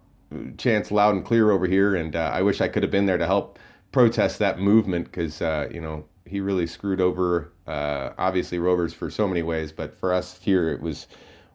chants 0.58 0.92
loud 0.92 1.16
and 1.16 1.24
clear 1.24 1.52
over 1.52 1.68
here, 1.68 1.96
and 1.96 2.16
uh, 2.16 2.32
I 2.34 2.42
wish 2.42 2.62
I 2.62 2.68
could 2.68 2.84
have 2.84 2.92
been 2.92 3.06
there 3.06 3.18
to 3.18 3.26
help 3.26 3.60
protest 3.92 4.40
that 4.40 4.60
movement 4.60 5.06
because 5.06 5.42
uh, 5.42 5.70
you 5.72 5.80
know 5.80 6.04
he 6.26 6.40
really 6.40 6.68
screwed 6.68 7.02
over 7.02 7.52
uh, 7.68 8.12
obviously 8.18 8.60
Rovers 8.60 8.94
for 8.94 9.10
so 9.10 9.28
many 9.28 9.44
ways, 9.44 9.72
but 9.72 9.98
for 9.98 10.14
us 10.14 10.40
here 10.42 10.70
it 10.70 10.82
was 10.82 11.08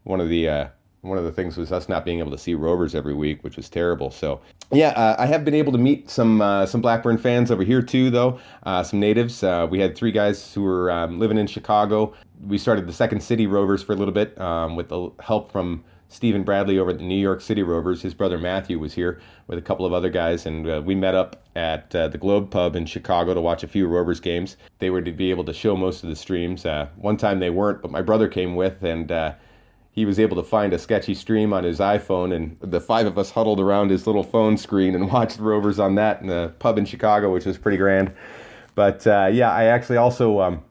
one 0.05 0.21
of 0.21 0.29
the 0.29 0.49
uh, 0.49 0.69
one 1.03 1.19
of 1.19 1.25
the 1.25 1.33
things 1.33 1.57
was 1.57 1.71
us 1.71 1.89
not 1.89 2.05
being 2.05 2.19
able 2.19 2.31
to 2.31 2.39
see 2.39 2.55
Rovers 2.55 2.95
every 2.95 3.15
week, 3.15 3.45
which 3.45 3.57
was 3.57 3.69
terrible. 3.69 4.11
So 4.11 4.41
yeah, 4.73 4.89
uh, 4.91 5.17
I 5.19 5.27
have 5.27 5.45
been 5.45 5.55
able 5.55 5.73
to 5.73 5.79
meet 5.79 6.11
some 6.11 6.41
uh, 6.41 6.67
some 6.67 6.81
Blackburn 6.81 7.19
fans 7.19 7.51
over 7.51 7.63
here 7.63 7.83
too, 7.83 8.11
though 8.11 8.41
uh, 8.65 8.83
some 8.83 9.01
natives. 9.01 9.43
Uh, 9.43 9.67
we 9.71 9.81
had 9.81 9.97
three 9.97 10.13
guys 10.13 10.53
who 10.53 10.63
were 10.63 10.91
um, 10.91 11.19
living 11.19 11.39
in 11.39 11.47
Chicago. 11.47 12.15
We 12.47 12.59
started 12.59 12.87
the 12.87 12.93
Second 12.93 13.23
City 13.23 13.47
Rovers 13.47 13.83
for 13.83 13.93
a 13.93 13.97
little 13.97 14.15
bit 14.15 14.39
um, 14.41 14.77
with 14.77 14.89
the 14.89 15.11
help 15.21 15.51
from 15.51 15.85
Stephen 16.09 16.43
Bradley 16.43 16.79
over 16.79 16.91
at 16.91 16.99
the 16.99 17.05
New 17.05 17.21
York 17.21 17.41
City 17.41 17.63
Rovers. 17.63 18.03
His 18.03 18.15
brother 18.15 18.39
Matthew 18.39 18.79
was 18.79 18.95
here 18.95 19.21
with 19.47 19.59
a 19.59 19.63
couple 19.63 19.85
of 19.85 19.93
other 19.93 20.09
guys, 20.09 20.47
and 20.47 20.69
uh, 20.69 20.83
we 20.85 20.95
met 20.95 21.15
up 21.15 21.47
at 21.55 21.95
uh, 21.95 22.09
the 22.09 22.19
Globe 22.19 22.51
Pub 22.51 22.77
in 22.77 22.87
Chicago 22.87 23.35
to 23.35 23.41
watch 23.41 23.63
a 23.63 23.69
few 23.69 23.87
Rovers 23.87 24.21
games. 24.21 24.57
They 24.79 24.91
were 24.91 25.03
to 25.03 25.13
be 25.13 25.31
able 25.31 25.45
to 25.45 25.53
show 25.53 25.77
most 25.77 26.03
of 26.03 26.09
the 26.09 26.17
streams. 26.17 26.65
one 26.97 27.17
time 27.17 27.41
they 27.41 27.51
weren't, 27.51 27.83
but 27.83 27.91
my 27.91 28.03
brother 28.03 28.29
came 28.29 28.57
with, 28.57 28.83
and 28.83 29.13
he 29.99 30.05
was 30.05 30.21
able 30.21 30.37
to 30.37 30.45
find 30.45 30.73
a 30.73 30.79
sketchy 30.79 31.13
stream 31.13 31.53
on 31.53 31.65
his 31.65 31.81
iPhone, 31.81 32.33
and 32.33 32.57
the 32.61 32.81
five 32.81 33.05
of 33.05 33.19
us 33.19 33.33
huddled 33.33 33.59
around 33.59 33.91
his 33.91 34.07
little 34.07 34.23
phone 34.23 34.57
screen 34.57 34.95
and 34.95 35.11
watched 35.13 35.41
Rovers 35.41 35.81
on 35.81 35.97
that 35.97 36.21
in 36.21 36.29
the 36.29 36.55
pub 36.61 36.79
in 36.79 36.85
Chicago, 36.85 37.33
which 37.33 37.45
was 37.45 37.59
pretty 37.59 37.79
grand. 37.79 38.15
But 38.77 39.05
uh, 39.09 39.29
yeah, 39.33 39.51
I 39.51 39.65
actually 39.65 39.97
also 39.97 40.41
um, 40.41 40.63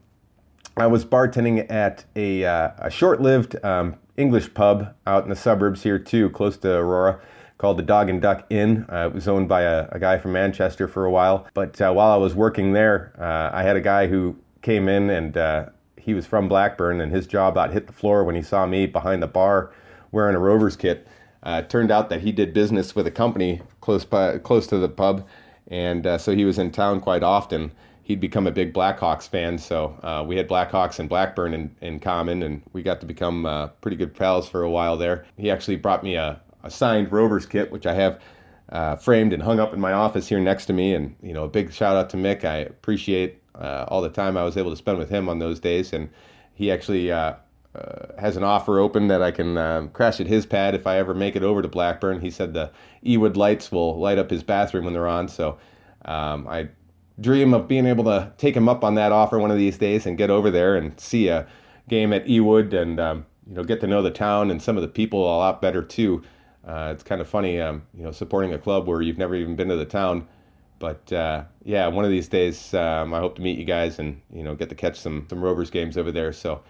I 0.78 0.88
was 0.88 1.04
bartending 1.04 1.69
at 1.69 2.06
a, 2.15 2.45
uh, 2.45 2.71
a 2.78 2.89
short-lived 2.89 3.62
um, 3.65 3.97
English 4.18 4.54
pub 4.54 4.94
out 5.06 5.24
in 5.24 5.30
the 5.30 5.36
suburbs 5.36 5.84
here 5.84 6.00
too, 6.00 6.30
close 6.32 6.58
to 6.58 6.74
Aurora, 6.74 7.20
called 7.58 7.78
the 7.78 7.84
Dog 7.84 8.10
and 8.10 8.22
Duck 8.22 8.46
Inn. 8.50 8.86
Uh, 8.92 9.08
it 9.08 9.14
was 9.14 9.28
owned 9.28 9.48
by 9.48 9.62
a, 9.62 9.88
a, 9.92 10.00
guy 10.00 10.18
from 10.18 10.34
Manchester 10.34 10.88
for 10.88 11.06
a 11.06 11.12
while. 11.12 11.48
But 11.54 11.80
uh, 11.80 11.92
while 11.94 12.12
I 12.12 12.18
was 12.18 12.36
working 12.36 12.74
there, 12.74 13.14
uh, 13.20 13.56
I 13.56 13.64
had 13.64 13.76
a 13.76 13.82
guy 13.82 14.08
who 14.08 14.36
came 14.62 14.90
in 14.90 15.10
and 15.10 15.38
uh, 15.38 15.66
he 16.08 16.14
was 16.14 16.26
from 16.26 16.48
Blackburn, 16.48 17.02
and 17.02 17.12
his 17.12 17.28
jaw 17.28 17.50
about 17.50 17.74
hit 17.74 17.86
the 17.86 17.92
floor 17.92 18.24
when 18.24 18.34
he 18.34 18.42
saw 18.42 18.66
me 18.66 18.86
behind 18.86 19.22
the 19.22 19.28
bar 19.28 19.74
wearing 20.12 20.38
a 20.38 20.40
Rovers 20.40 20.78
kit. 20.78 21.06
Uh, 21.44 21.62
turned 21.62 21.92
out 21.92 22.10
that 22.10 22.22
he 22.22 22.32
did 22.32 22.54
business 22.54 22.96
with 22.96 23.06
a 23.08 23.12
company 23.12 23.62
close 23.82 24.06
by, 24.06 24.38
close 24.38 24.68
to 24.68 24.78
the 24.78 24.88
pub, 24.88 25.28
and 25.68 26.08
uh, 26.08 26.18
so 26.18 26.34
he 26.34 26.46
was 26.46 26.58
in 26.58 26.72
town 26.72 27.02
quite 27.02 27.24
often. 27.24 27.72
He'd 28.08 28.22
become 28.22 28.48
a 28.48 28.52
big 28.52 28.74
Blackhawks 28.74 29.28
fan, 29.28 29.58
so 29.58 30.00
uh, 30.02 30.24
we 30.26 30.38
had 30.38 30.48
Blackhawks 30.48 30.98
and 30.98 31.10
Blackburn 31.10 31.54
in, 31.54 31.76
in 31.82 32.00
common, 32.00 32.41
and 32.41 32.62
we 32.72 32.82
got 32.82 33.02
to 33.02 33.06
become 33.06 33.46
uh, 33.46 33.67
pretty 33.67 33.98
good 33.98 34.15
pals 34.15 34.48
for 34.48 34.63
a 34.63 34.70
while 34.70 34.96
there. 34.96 35.26
He 35.36 35.52
actually 35.52 35.76
brought 35.76 36.06
me 36.06 36.15
a, 36.15 36.39
a 36.63 36.72
signed 36.72 37.12
Rovers 37.12 37.46
kit, 37.46 37.70
which 37.70 37.86
I 37.86 37.93
have 37.96 38.22
uh, 38.70 38.96
framed 38.96 39.34
and 39.34 39.43
hung 39.43 39.60
up 39.60 39.74
in 39.74 39.82
my 39.82 39.91
office 39.91 40.26
here 40.26 40.39
next 40.39 40.67
to 40.67 40.74
me. 40.74 40.93
And 40.93 41.17
you 41.22 41.34
know, 41.34 41.43
a 41.43 41.50
big 41.50 41.74
shout 41.74 41.98
out 41.98 42.10
to 42.12 42.17
Mick. 42.17 42.46
I 42.46 42.60
appreciate 42.60 43.41
uh, 43.56 43.84
all 43.89 44.02
the 44.02 44.08
time 44.08 44.38
I 44.38 44.46
was 44.46 44.56
able 44.56 44.72
to 44.72 44.78
spend 44.78 44.98
with 44.98 45.10
him 45.10 45.28
on 45.28 45.39
those 45.39 45.60
days. 45.60 45.91
And 45.91 46.10
he 46.54 46.72
actually 46.72 47.12
uh, 47.12 47.34
uh, 47.76 48.06
has 48.17 48.38
an 48.38 48.43
offer 48.46 48.80
open 48.80 49.10
that 49.10 49.22
I 49.22 49.32
can 49.32 49.58
um, 49.58 49.89
crash 49.89 50.22
at 50.22 50.28
his 50.28 50.46
pad 50.46 50.76
if 50.76 50.88
I 50.88 50.98
ever 50.98 51.13
make 51.13 51.36
it 51.36 51.43
over 51.43 51.62
to 51.62 51.67
Blackburn. 51.67 52.22
He 52.22 52.32
said 52.32 52.54
the 52.54 52.72
Ewood 53.06 53.36
lights 53.36 53.70
will 53.70 54.00
light 54.00 54.17
up 54.17 54.30
his 54.30 54.43
bathroom 54.43 54.86
when 54.86 54.93
they're 54.93 55.10
on. 55.10 55.28
So 55.28 55.58
um, 56.06 56.48
I 56.48 56.70
dream 57.20 57.54
of 57.54 57.68
being 57.68 57.86
able 57.86 58.04
to 58.04 58.32
take 58.38 58.56
him 58.56 58.70
up 58.70 58.84
on 58.84 58.96
that 58.96 59.12
offer 59.12 59.40
one 59.40 59.52
of 59.52 59.58
these 59.58 59.78
days 59.78 60.06
and 60.06 60.18
get 60.18 60.30
over 60.30 60.52
there 60.52 60.76
and 60.76 61.00
see 61.00 61.28
a 61.28 61.48
game 61.90 62.14
at 62.14 62.26
Ewood 62.26 62.74
and 62.74 63.00
um, 63.00 63.26
you 63.48 63.56
know 63.56 63.64
get 63.64 63.82
to 63.82 63.88
know 63.88 64.02
the 64.02 64.12
town 64.12 64.52
and 64.52 64.62
some 64.62 64.76
of 64.76 64.82
the 64.82 64.88
people 64.88 65.24
a 65.24 65.38
lot 65.38 65.62
better 65.62 65.82
too. 65.82 66.24
Uh, 66.68 66.92
it's 66.94 67.04
kind 67.04 67.22
of 67.22 67.30
funny, 67.30 67.62
um, 67.62 67.82
you 67.94 68.04
know, 68.04 68.12
supporting 68.12 68.54
a 68.54 68.58
club 68.58 68.88
where 68.88 69.02
you've 69.02 69.18
never 69.18 69.36
even 69.36 69.56
been 69.56 69.70
to 69.70 69.78
the 69.78 69.86
town 69.86 70.28
but 70.80 71.12
uh, 71.12 71.44
yeah, 71.64 71.88
one 71.88 72.06
of 72.06 72.12
these 72.12 72.28
days, 72.28 72.74
um, 72.74 73.14
I 73.14 73.20
hope 73.20 73.36
to 73.36 73.42
meet 73.42 73.58
you 73.58 73.66
guys 73.66 74.00
and 74.00 74.22
you 74.32 74.44
know 74.44 74.56
get 74.56 74.70
to 74.70 74.76
catch 74.76 75.00
some 75.00 75.26
some 75.30 75.42
Rovers 75.42 75.70
games 75.70 75.98
over 75.98 76.12
there. 76.12 76.32
So, 76.32 76.62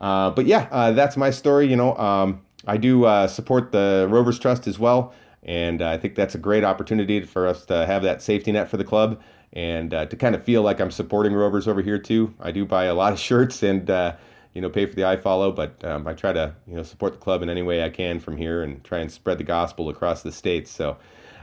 uh, 0.00 0.30
but 0.30 0.46
yeah, 0.46 0.68
uh, 0.70 0.92
that's 0.92 1.16
my 1.16 1.30
story. 1.30 1.66
You 1.66 1.76
know, 1.76 1.96
um, 1.96 2.42
I 2.66 2.76
do 2.76 3.04
uh, 3.04 3.26
support 3.26 3.72
the 3.72 4.06
Rovers 4.08 4.38
Trust 4.38 4.66
as 4.66 4.78
well, 4.78 5.12
and 5.42 5.82
I 5.82 5.96
think 5.96 6.14
that's 6.14 6.34
a 6.34 6.38
great 6.38 6.64
opportunity 6.64 7.20
for 7.22 7.46
us 7.46 7.64
to 7.66 7.86
have 7.86 8.02
that 8.02 8.22
safety 8.22 8.52
net 8.52 8.68
for 8.68 8.76
the 8.76 8.84
club 8.84 9.20
and 9.52 9.94
uh, 9.94 10.06
to 10.06 10.16
kind 10.16 10.34
of 10.34 10.44
feel 10.44 10.62
like 10.62 10.80
I'm 10.80 10.90
supporting 10.90 11.32
Rovers 11.32 11.66
over 11.68 11.82
here 11.82 11.98
too. 11.98 12.34
I 12.40 12.50
do 12.50 12.64
buy 12.64 12.84
a 12.84 12.94
lot 12.94 13.12
of 13.12 13.18
shirts 13.28 13.62
and 13.62 13.88
uh, 13.88 14.16
you 14.54 14.60
know 14.60 14.68
pay 14.68 14.86
for 14.86 14.94
the 14.94 15.02
iFollow, 15.02 15.54
but 15.54 15.82
um, 15.84 16.06
I 16.06 16.14
try 16.14 16.32
to 16.32 16.54
you 16.66 16.76
know 16.76 16.82
support 16.82 17.12
the 17.12 17.18
club 17.18 17.42
in 17.42 17.48
any 17.48 17.62
way 17.62 17.84
I 17.84 17.90
can 17.90 18.20
from 18.20 18.36
here 18.36 18.62
and 18.62 18.82
try 18.84 18.98
and 18.98 19.10
spread 19.10 19.38
the 19.38 19.44
gospel 19.44 19.88
across 19.88 20.22
the 20.22 20.32
states. 20.32 20.70
So 20.70 20.96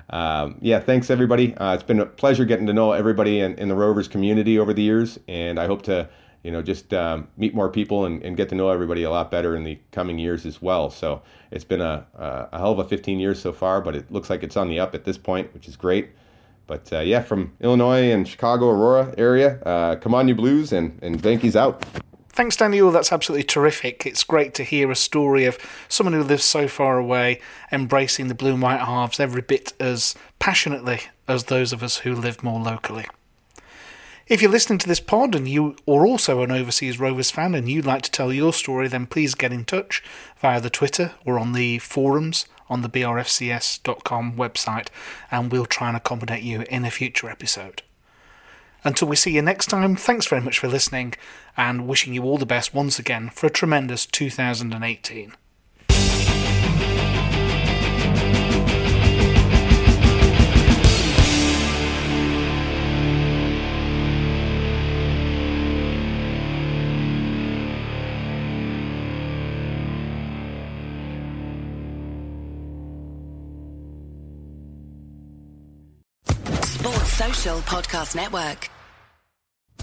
um, 0.10 0.58
yeah, 0.62 0.80
thanks 0.80 1.10
everybody. 1.10 1.56
Uh, 1.56 1.74
it's 1.74 1.84
been 1.84 2.00
a 2.00 2.06
pleasure 2.06 2.46
getting 2.46 2.68
to 2.68 2.74
know 2.74 2.91
everybody 2.91 3.39
in, 3.39 3.56
in, 3.56 3.70
the 3.70 3.76
Rovers 3.76 4.08
community 4.08 4.60
over 4.60 4.72
the 4.72 4.84
years, 4.84 5.18
and 5.28 5.60
I 5.60 5.65
hope 5.65 5.82
to 5.84 6.08
you 6.44 6.52
know 6.52 6.62
just 6.62 6.94
um, 6.94 7.28
meet 7.38 7.56
more 7.56 7.70
people 7.70 8.06
and, 8.06 8.22
and, 8.22 8.38
get 8.38 8.50
to 8.50 8.56
know 8.56 8.70
everybody 8.70 9.02
a 9.02 9.10
lot 9.10 9.32
better 9.32 9.56
in 9.56 9.63
the 9.63 9.80
coming 9.91 10.20
years 10.20 10.46
as 10.46 10.62
well. 10.62 10.91
So 10.91 11.24
it's 11.50 11.63
been 11.63 11.82
a, 11.82 12.06
a 12.13 12.58
hell 12.58 12.72
of 12.72 12.80
a 12.80 12.84
15 12.84 13.20
years 13.20 13.41
so 13.41 13.52
far, 13.52 13.82
but 13.82 13.96
it 13.96 14.12
looks 14.12 14.30
like 14.30 14.44
it's 14.44 14.56
on 14.56 14.68
the 14.68 14.80
up 14.80 14.94
at 14.94 15.06
this 15.06 15.18
point, 15.18 15.52
which 15.56 15.68
is 15.68 15.76
great. 15.76 16.10
But 16.67 16.91
uh, 16.91 16.99
yeah, 17.01 17.21
from 17.21 17.54
Illinois 17.62 18.12
and 18.12 18.28
Chicago, 18.28 18.69
Aurora 18.69 19.13
area, 19.17 19.62
uh, 19.63 19.95
come 19.97 20.13
on, 20.13 20.28
you 20.28 20.36
Blues, 20.36 20.71
and, 20.71 20.97
and 21.01 21.21
Venky's 21.21 21.56
out. 21.56 21.84
Thanks, 22.30 22.58
Daniel. 22.58 22.91
That's 22.91 23.13
absolutely 23.13 23.45
terrific. 23.45 24.06
It's 24.06 24.25
great 24.25 24.54
to 24.56 24.63
hear 24.63 24.91
a 24.91 24.95
story 24.95 25.45
of 25.45 25.58
someone 25.88 26.13
who 26.13 26.23
lives 26.23 26.43
so 26.43 26.67
far 26.67 26.97
away, 26.97 27.39
embracing 27.71 28.28
the 28.28 28.36
blue 28.36 28.54
and 28.54 28.62
white 28.62 28.82
halves 28.82 29.21
every 29.21 29.41
bit 29.41 29.71
as 29.80 30.15
passionately 30.38 30.99
as 31.30 31.45
those 31.45 31.71
of 31.71 31.82
us 31.82 31.99
who 31.99 32.13
live 32.13 32.43
more 32.43 32.60
locally. 32.60 33.06
If 34.28 34.41
you're 34.41 34.51
listening 34.51 34.80
to 34.80 34.88
this 34.88 34.99
pod 34.99 35.36
and 35.36 35.47
you 35.47 35.75
are 35.88 36.06
also 36.06 36.41
an 36.41 36.51
overseas 36.51 36.99
Rovers 36.99 37.32
fan 37.32 37.54
and 37.54 37.69
you'd 37.69 37.86
like 37.86 38.01
to 38.01 38.12
tell 38.12 38.34
your 38.34 38.54
story, 38.54 38.88
then 38.88 39.06
please 39.06 39.36
get 39.36 39.54
in 39.54 39.65
touch 39.65 40.04
via 40.38 40.60
the 40.60 40.69
Twitter 40.69 41.13
or 41.25 41.39
on 41.39 41.54
the 41.54 41.78
forums 41.78 42.47
on 42.69 42.82
the 42.82 42.89
brfcs.com 42.89 44.34
website, 44.36 44.88
and 45.32 45.51
we'll 45.51 45.65
try 45.65 45.88
and 45.88 45.97
accommodate 45.97 46.43
you 46.43 46.63
in 46.69 46.86
a 46.86 46.91
future 46.91 47.30
episode. 47.30 47.84
Until 48.84 49.08
we 49.08 49.15
see 49.15 49.32
you 49.32 49.41
next 49.41 49.67
time, 49.67 49.95
thanks 49.95 50.28
very 50.28 50.41
much 50.41 50.60
for 50.60 50.67
listening 50.67 51.15
and 51.58 51.88
wishing 51.88 52.13
you 52.13 52.23
all 52.23 52.38
the 52.38 52.45
best 52.45 52.73
once 52.73 52.99
again 52.99 53.30
for 53.30 53.47
a 53.47 53.51
tremendous 53.51 54.06
2018. 54.06 55.34
Sports 77.45 77.65
Social 77.69 77.79
Podcast 77.79 78.15
Network. 78.15 78.69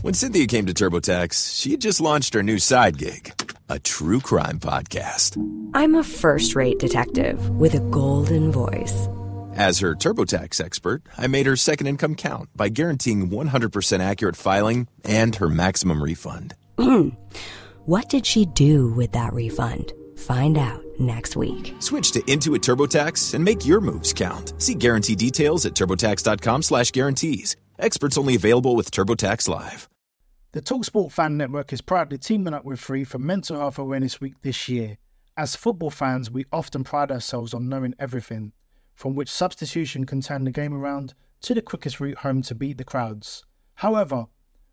When 0.03 0.14
Cynthia 0.14 0.46
came 0.48 0.66
to 0.66 0.75
TurboTax, 0.75 1.61
she 1.61 1.70
had 1.72 1.81
just 1.81 2.01
launched 2.01 2.35
her 2.35 2.42
new 2.42 2.59
side 2.59 2.98
gig, 2.98 3.33
a 3.68 3.79
true 3.79 4.20
crime 4.20 4.59
podcast. 4.59 5.37
I'm 5.72 5.94
a 5.94 6.03
first 6.03 6.57
rate 6.57 6.81
detective 6.81 7.51
with 7.51 7.75
a 7.75 7.81
golden 7.81 8.51
voice. 8.51 9.09
As 9.55 9.79
her 9.79 9.94
TurboTax 9.94 10.61
expert, 10.64 11.03
I 11.16 11.29
made 11.29 11.46
her 11.46 11.57
second 11.57 11.87
income 11.87 12.16
count 12.16 12.48
by 12.57 12.68
guaranteeing 12.68 13.31
100% 13.31 14.01
accurate 14.01 14.37
filing 14.37 14.88
and 15.05 15.37
her 15.37 15.48
maximum 15.48 16.03
refund. 16.03 16.55
what 17.85 18.09
did 18.09 18.27
she 18.27 18.46
do 18.46 18.92
with 18.92 19.12
that 19.12 19.33
refund? 19.33 19.92
Find 20.16 20.59
out 20.59 20.82
next 20.98 21.37
week. 21.37 21.74
Switch 21.78 22.12
to 22.12 22.20
Intuit 22.22 22.61
TurboTax 22.61 23.35
and 23.35 23.44
make 23.44 23.66
your 23.66 23.81
moves 23.81 24.12
count. 24.12 24.52
See 24.62 24.74
guarantee 24.74 25.14
details 25.14 25.66
at 25.66 25.74
turbotax.com/guarantees. 25.74 27.57
Experts 27.78 28.18
only 28.18 28.35
available 28.37 28.76
with 28.76 28.90
TurboTax 28.90 29.48
Live. 29.48 29.88
The 30.52 30.61
Talksport 30.61 31.12
Fan 31.12 31.38
Network 31.38 31.72
is 31.72 31.81
proudly 31.81 32.18
teaming 32.18 32.52
up 32.52 32.66
with 32.66 32.78
Free 32.78 33.05
for 33.05 33.18
Mental 33.18 33.59
Health 33.59 33.78
Awareness 33.78 34.20
Week 34.20 34.35
this 34.42 34.68
year. 34.68 34.98
As 35.35 35.57
football 35.57 35.88
fans, 35.88 36.31
we 36.31 36.44
often 36.52 36.85
pride 36.85 37.11
ourselves 37.11 37.55
on 37.55 37.70
knowing 37.70 37.94
everything, 37.98 38.52
from 38.94 39.14
which 39.14 39.31
substitution 39.31 40.05
can 40.05 40.20
turn 40.20 40.44
the 40.44 40.50
game 40.50 40.74
around 40.74 41.14
to 41.40 41.55
the 41.55 41.62
quickest 41.62 42.00
route 42.00 42.18
home 42.18 42.42
to 42.42 42.55
beat 42.55 42.76
the 42.76 42.85
crowds. 42.85 43.44
However, 43.76 44.26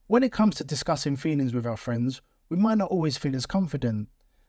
when 0.08 0.22
it 0.22 0.34
comes 0.34 0.56
to 0.56 0.66
discussing 0.66 1.16
feelings 1.16 1.54
with 1.54 1.66
our 1.66 1.78
friends, 1.78 2.22
we 2.50 2.58
might 2.58 2.78
not 2.78 2.92
always 2.92 3.18
feel 3.18 3.36
as 3.36 3.46
confident. 3.46 4.10